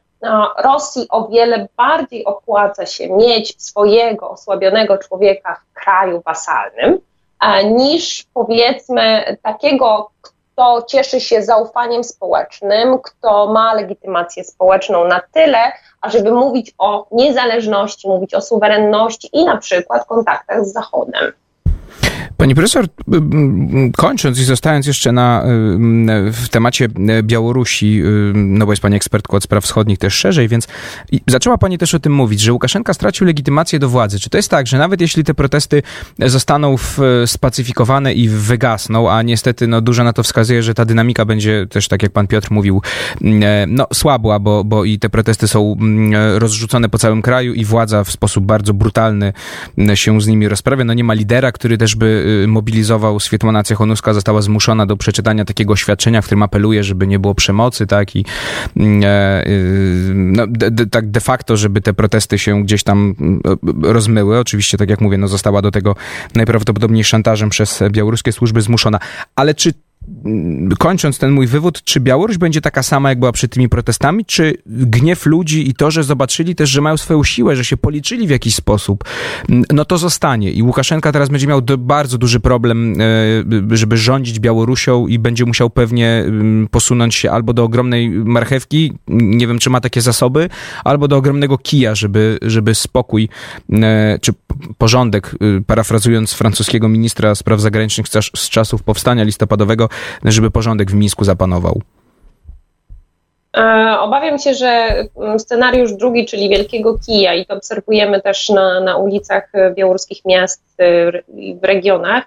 Rosji 0.64 1.06
o 1.10 1.28
wiele 1.28 1.68
bardziej 1.78 2.26
opłaca 2.26 2.86
się 2.86 3.10
mieć 3.10 3.62
swojego 3.64 4.30
osłabionego 4.30 4.98
człowieka 4.98 5.56
w 5.56 5.74
kraju 5.74 6.22
wasalnym, 6.26 7.00
niż 7.66 8.26
powiedzmy 8.34 9.38
takiego, 9.42 10.10
kto 10.62 10.82
cieszy 10.82 11.20
się 11.20 11.44
zaufaniem 11.44 12.04
społecznym, 12.04 13.00
kto 13.00 13.54
ma 13.54 13.74
legitymację 13.74 14.44
społeczną 14.44 15.06
na 15.06 15.22
tyle, 15.34 15.58
ażeby 16.02 16.32
mówić 16.32 16.74
o 16.78 17.08
niezależności, 17.12 18.08
mówić 18.08 18.34
o 18.34 18.42
suwerenności 18.42 19.30
i 19.34 19.46
na 19.46 19.58
przykład 19.58 20.06
kontaktach 20.06 20.66
z 20.66 20.74
Zachodem. 20.74 21.34
Pani 22.42 22.56
profesor, 22.56 22.86
kończąc 23.98 24.40
i 24.40 24.44
zostając 24.44 24.88
jeszcze 24.88 25.12
na, 25.12 25.44
w 26.32 26.50
temacie 26.52 26.88
Białorusi, 27.24 28.02
no 28.34 28.66
bo 28.66 28.72
jest 28.72 28.82
pani 28.82 28.96
ekspertką 28.96 29.38
od 29.38 29.44
spraw 29.44 29.64
wschodnich 29.64 29.98
też 29.98 30.14
szerzej, 30.14 30.48
więc 30.48 30.68
zaczęła 31.28 31.58
pani 31.58 31.78
też 31.78 31.96
o 31.96 32.00
tym 32.00 32.14
mówić, 32.14 32.40
że 32.42 32.54
Łukaszenka 32.54 32.94
stracił 32.94 33.28
legitymację 33.28 33.80
do 33.80 33.90
władzy. 33.90 34.20
Czy 34.20 34.30
to 34.30 34.38
jest 34.38 34.50
tak, 34.50 34.68
że 34.68 34.78
nawet 34.78 35.02
jeśli 35.02 35.24
te 35.24 35.34
protesty 35.34 35.84
zostaną 36.20 36.76
spacyfikowane 37.26 38.14
i 38.14 38.30
wygasną, 38.30 39.12
a 39.12 39.22
niestety 39.22 39.68
no, 39.68 39.82
dużo 39.82 40.04
na 40.04 40.14
to 40.14 40.24
wskazuje, 40.24 40.64
że 40.64 40.74
ta 40.74 40.86
dynamika 40.86 41.26
będzie 41.26 41.68
też, 41.70 41.88
tak 41.88 42.04
jak 42.04 42.12
pan 42.12 42.28
Piotr 42.28 42.52
mówił, 42.52 42.82
no 43.68 43.88
słabła, 43.94 44.40
bo, 44.40 44.64
bo 44.64 44.86
i 44.86 45.00
te 45.00 45.10
protesty 45.10 45.48
są 45.48 45.78
rozrzucone 46.36 46.90
po 46.90 46.98
całym 46.98 47.22
kraju 47.22 47.54
i 47.54 47.66
władza 47.66 48.04
w 48.04 48.12
sposób 48.12 48.46
bardzo 48.46 48.74
brutalny 48.74 49.34
się 49.94 50.22
z 50.22 50.28
nimi 50.28 50.48
rozprawia. 50.48 50.84
No 50.84 50.94
nie 50.94 51.04
ma 51.04 51.14
lidera, 51.14 51.52
który 51.52 51.78
też 51.78 51.96
by 51.96 52.31
Y, 52.31 52.31
mobilizował 52.48 53.20
Swietłana 53.20 53.64
Cechonuska, 53.64 54.14
została 54.14 54.42
zmuszona 54.42 54.86
do 54.86 54.98
przeczytania 54.98 55.46
takiego 55.46 55.74
oświadczenia, 55.74 56.22
w 56.22 56.26
którym 56.26 56.44
apeluje, 56.44 56.84
żeby 56.84 57.08
nie 57.08 57.20
było 57.20 57.36
przemocy, 57.36 57.88
tak, 57.88 58.16
i 58.16 58.26
mm, 58.78 59.02
e, 59.06 59.48
y, 59.48 60.12
no, 60.16 60.48
de, 60.48 60.72
de, 60.72 60.86
tak 60.86 61.12
de 61.12 61.20
facto, 61.20 61.58
żeby 61.58 61.82
te 61.82 61.94
protesty 61.94 62.40
się 62.40 62.64
gdzieś 62.64 62.84
tam 62.84 63.16
y, 63.84 63.94
rozmyły. 63.94 64.40
Oczywiście, 64.40 64.78
tak 64.78 64.90
jak 64.90 65.02
mówię, 65.02 65.18
no 65.18 65.28
została 65.28 65.62
do 65.62 65.72
tego 65.72 65.96
najprawdopodobniej 66.36 67.04
szantażem 67.04 67.50
przez 67.50 67.84
białoruskie 67.92 68.32
służby 68.32 68.62
zmuszona. 68.62 69.00
Ale 69.36 69.54
czy 69.54 69.74
kończąc 70.80 71.20
ten 71.20 71.32
mój 71.32 71.48
wywód, 71.48 71.84
czy 71.84 72.00
Białoruś 72.00 72.38
będzie 72.38 72.62
taka 72.62 72.84
sama, 72.84 73.10
jak 73.10 73.20
była 73.20 73.32
przed 73.32 73.52
tymi 73.52 73.70
protestami, 73.70 74.26
czy 74.26 74.54
gniew 74.66 75.26
ludzi 75.26 75.70
i 75.70 75.74
to, 75.74 75.92
że 75.92 76.04
zobaczyli 76.04 76.56
też, 76.56 76.70
że 76.70 76.82
mają 76.82 76.98
swoją 76.98 77.24
siłę, 77.24 77.56
że 77.56 77.66
się 77.66 77.78
policzyli 77.78 78.28
w 78.28 78.30
jakiś 78.30 78.56
sposób, 78.56 79.04
no 79.74 79.86
to 79.86 79.98
zostanie. 79.98 80.52
I 80.52 80.64
Łukaszenka 80.64 81.12
teraz 81.12 81.30
będzie 81.30 81.48
miał 81.48 81.62
bardzo 81.78 82.18
duży 82.18 82.40
problem, 82.40 82.94
e, 82.94 83.78
żeby 83.78 83.98
rządzić 83.98 84.40
Białorusią 84.40 85.08
i 85.08 85.20
będzie 85.20 85.46
musiał 85.46 85.70
pewnie 85.70 86.26
posunąć 86.72 87.16
się 87.16 87.32
albo 87.32 87.54
do 87.54 87.64
ogromnej 87.64 88.10
marchewki, 88.10 88.94
nie 89.08 89.48
wiem, 89.48 89.60
czy 89.60 89.70
ma 89.70 89.82
takie 89.82 90.02
zasoby, 90.02 90.50
albo 90.84 91.08
do 91.08 91.18
ogromnego 91.18 91.58
kija, 91.58 91.96
żeby, 91.96 92.40
żeby 92.42 92.76
spokój, 92.76 93.30
e, 93.74 94.20
czy 94.22 94.34
porządek, 94.78 95.36
y, 95.60 95.64
parafrazując 95.68 96.34
francuskiego 96.34 96.90
ministra 96.90 97.36
spraw 97.36 97.60
zagranicznych 97.60 98.08
z 98.36 98.50
czasów 98.50 98.84
powstania 98.84 99.24
listopadowego, 99.24 99.90
żeby 100.26 100.52
porządek 100.52 100.92
w 100.92 100.94
Mińsku 100.94 101.24
zapanował? 101.24 101.82
E, 103.58 103.98
obawiam 104.00 104.40
się, 104.40 104.54
że 104.54 105.04
mm, 105.18 105.40
scenariusz 105.40 105.94
drugi, 105.94 106.26
czyli 106.26 106.50
Wielkiego 106.50 107.00
Kija, 107.06 107.34
i 107.34 107.46
to 107.46 107.54
obserwujemy 107.54 108.22
też 108.22 108.50
na, 108.50 108.80
na 108.80 108.98
ulicach 108.98 109.50
e, 109.54 109.74
białoruskich 109.74 110.26
miast 110.26 110.64
e, 110.80 111.12
i 111.38 111.56
w 111.56 111.64
regionach, 111.64 112.24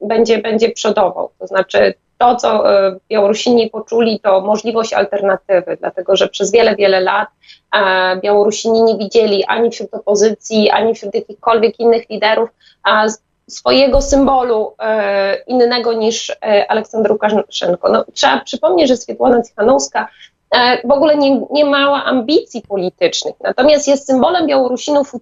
będzie, 0.00 0.38
będzie 0.38 0.70
przodował. 0.70 1.30
To 1.38 1.46
znaczy, 1.46 1.94
to, 2.18 2.36
co 2.36 2.64
Białorusini 3.08 3.70
poczuli, 3.70 4.20
to 4.20 4.40
możliwość 4.40 4.92
alternatywy, 4.92 5.76
dlatego 5.80 6.16
że 6.16 6.28
przez 6.28 6.52
wiele, 6.52 6.76
wiele 6.76 7.00
lat 7.00 7.28
Białorusini 8.22 8.82
nie 8.82 8.96
widzieli 8.96 9.44
ani 9.44 9.70
wśród 9.70 9.94
opozycji, 9.94 10.70
ani 10.70 10.94
wśród 10.94 11.14
jakichkolwiek 11.14 11.80
innych 11.80 12.10
liderów 12.10 12.50
swojego 13.48 14.02
symbolu 14.02 14.74
e, 14.78 15.36
innego 15.46 15.92
niż 15.92 16.30
e, 16.30 16.70
Aleksander 16.70 17.12
Łukaszenko. 17.12 17.88
No, 17.88 18.04
trzeba 18.14 18.40
przypomnieć, 18.40 18.88
że 18.88 18.96
Swietłana 18.96 19.42
Cichanowska 19.42 20.08
e, 20.50 20.88
w 20.88 20.90
ogóle 20.90 21.16
nie, 21.16 21.40
nie 21.50 21.64
mała 21.64 22.04
ambicji 22.04 22.62
politycznych, 22.62 23.34
natomiast 23.40 23.88
jest 23.88 24.06
symbolem 24.06 24.46
Białorusinów 24.46 25.14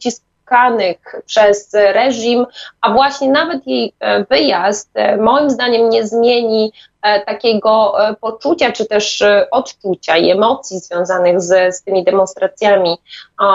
uciskanych 0.53 0.99
przez 1.27 1.71
reżim, 1.73 2.47
a 2.81 2.93
właśnie 2.93 3.31
nawet 3.31 3.67
jej 3.67 3.95
wyjazd 4.31 4.91
moim 5.19 5.51
zdaniem 5.51 5.89
nie 5.89 6.07
zmieni 6.07 6.73
E, 7.03 7.21
takiego 7.21 7.95
e, 8.09 8.15
poczucia, 8.15 8.73
czy 8.73 8.87
też 8.87 9.23
e, 9.23 9.51
odczucia 9.51 10.17
i 10.17 10.31
emocji 10.31 10.79
związanych 10.79 11.41
z, 11.41 11.77
z 11.77 11.83
tymi 11.83 12.05
demonstracjami, 12.05 12.97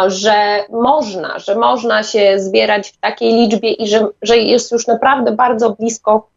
że 0.08 0.64
można, 0.70 1.40
że 1.40 1.56
można 1.56 2.04
się 2.04 2.40
zbierać 2.40 2.90
w 2.90 2.98
takiej 2.98 3.34
liczbie 3.34 3.72
i 3.72 3.88
że, 3.88 4.08
że 4.22 4.38
jest 4.38 4.72
już 4.72 4.88
naprawdę 4.88 5.32
bardzo 5.32 5.70
blisko 5.70 6.28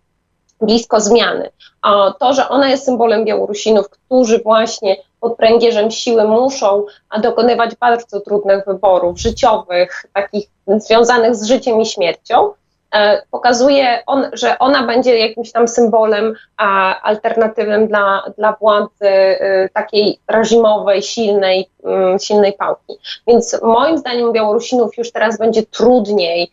blisko 0.61 1.01
zmiany. 1.01 1.51
A 1.83 2.15
to, 2.19 2.33
że 2.33 2.49
ona 2.49 2.69
jest 2.69 2.85
symbolem 2.85 3.25
Białorusinów, 3.25 3.91
którzy 3.91 4.39
właśnie 4.39 4.97
pod 5.21 5.37
pręgierzem 5.37 5.91
siły 5.91 6.25
muszą 6.25 6.87
dokonywać 7.23 7.77
bardzo 7.77 8.21
trudnych 8.21 8.65
wyborów 8.67 9.19
życiowych, 9.19 10.07
takich 10.13 10.49
związanych 10.67 11.37
z 11.37 11.45
życiem 11.45 11.81
i 11.81 11.87
śmiercią, 11.87 12.53
E, 12.95 13.23
pokazuje, 13.31 14.03
on, 14.07 14.31
że 14.33 14.59
ona 14.59 14.87
będzie 14.87 15.19
jakimś 15.19 15.53
tam 15.53 15.69
symbolem 15.69 16.35
a, 16.57 17.01
alternatywnym 17.03 17.87
dla, 17.87 18.23
dla 18.39 18.53
władzy 18.53 19.07
y, 19.07 19.69
takiej 19.75 20.19
reżimowej, 20.29 21.03
silnej, 21.03 21.71
y, 22.15 22.19
silnej 22.19 22.53
pałki. 22.53 22.95
Więc 23.27 23.61
moim 23.63 23.99
zdaniem 23.99 24.33
Białorusinów 24.33 24.99
już 24.99 25.13
teraz 25.13 25.39
będzie 25.39 25.63
trudniej 25.63 26.53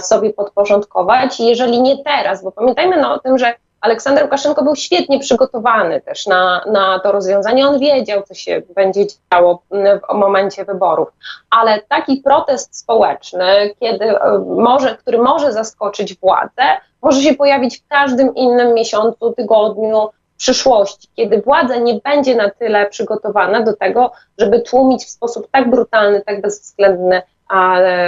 sobie 0.00 0.32
podporządkować, 0.32 1.40
jeżeli 1.40 1.82
nie 1.82 2.04
teraz, 2.04 2.42
bo 2.42 2.52
pamiętajmy 2.52 3.00
no, 3.00 3.14
o 3.14 3.18
tym, 3.18 3.38
że 3.38 3.54
Aleksander 3.80 4.24
Łukaszenko 4.24 4.64
był 4.64 4.76
świetnie 4.76 5.18
przygotowany 5.18 6.00
też 6.00 6.26
na, 6.26 6.64
na 6.72 6.98
to 6.98 7.12
rozwiązanie. 7.12 7.68
On 7.68 7.78
wiedział, 7.78 8.22
co 8.22 8.34
się 8.34 8.62
będzie 8.74 9.06
działo 9.32 9.62
w 9.70 10.14
momencie 10.14 10.64
wyborów. 10.64 11.08
Ale 11.50 11.80
taki 11.88 12.16
protest 12.16 12.78
społeczny, 12.78 13.74
kiedy 13.80 14.04
e, 14.04 14.38
może, 14.38 14.96
który 14.96 15.18
może 15.18 15.52
zaskoczyć 15.52 16.18
władzę, 16.18 16.62
może 17.02 17.22
się 17.22 17.34
pojawić 17.34 17.78
w 17.78 17.88
każdym 17.88 18.34
innym 18.34 18.74
miesiącu, 18.74 19.32
tygodniu, 19.32 20.08
przyszłości, 20.36 21.08
kiedy 21.16 21.42
władza 21.42 21.76
nie 21.76 21.94
będzie 21.94 22.36
na 22.36 22.50
tyle 22.50 22.86
przygotowana 22.86 23.62
do 23.62 23.76
tego, 23.76 24.12
żeby 24.38 24.60
tłumić 24.60 25.04
w 25.04 25.10
sposób 25.10 25.48
tak 25.52 25.70
brutalny, 25.70 26.22
tak 26.26 26.40
bezwzględny 26.40 27.22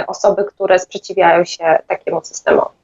osoby, 0.07 0.45
które 0.45 0.79
sprzeciwiają 0.79 1.43
się 1.43 1.79
takiemu 1.87 2.21
systemowi. 2.23 2.81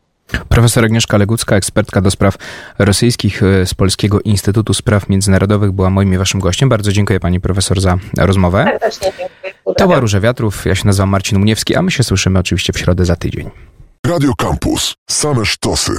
Profesor 0.49 0.85
Agnieszka 0.85 1.17
Legucka, 1.17 1.55
ekspertka 1.55 2.01
do 2.01 2.11
spraw 2.11 2.37
rosyjskich 2.79 3.43
e, 3.43 3.65
z 3.65 3.73
Polskiego 3.73 4.21
Instytutu 4.21 4.73
Spraw 4.73 5.09
Międzynarodowych, 5.09 5.71
była 5.71 5.89
moim 5.89 6.13
i 6.13 6.17
waszym 6.17 6.39
gościem. 6.39 6.69
Bardzo 6.69 6.91
dziękuję 6.91 7.19
pani 7.19 7.39
profesor 7.39 7.81
za 7.81 7.97
rozmowę. 8.17 8.63
Serdecznie 8.63 9.11
dziękuję. 9.17 9.53
To 9.77 9.87
była 9.87 9.99
Róża 9.99 10.19
Wiatrów. 10.19 10.65
Ja 10.65 10.75
się 10.75 10.85
nazywam 10.85 11.09
Marcin 11.09 11.37
Uniewski, 11.37 11.75
a 11.75 11.81
my 11.81 11.91
się 11.91 12.03
słyszymy 12.03 12.39
oczywiście 12.39 12.73
w 12.73 12.79
środę 12.79 13.05
za 13.05 13.15
tydzień. 13.15 13.49
Radio 14.07 14.31
Campus. 14.37 14.95
Same 15.09 15.45
sztosy. 15.45 15.91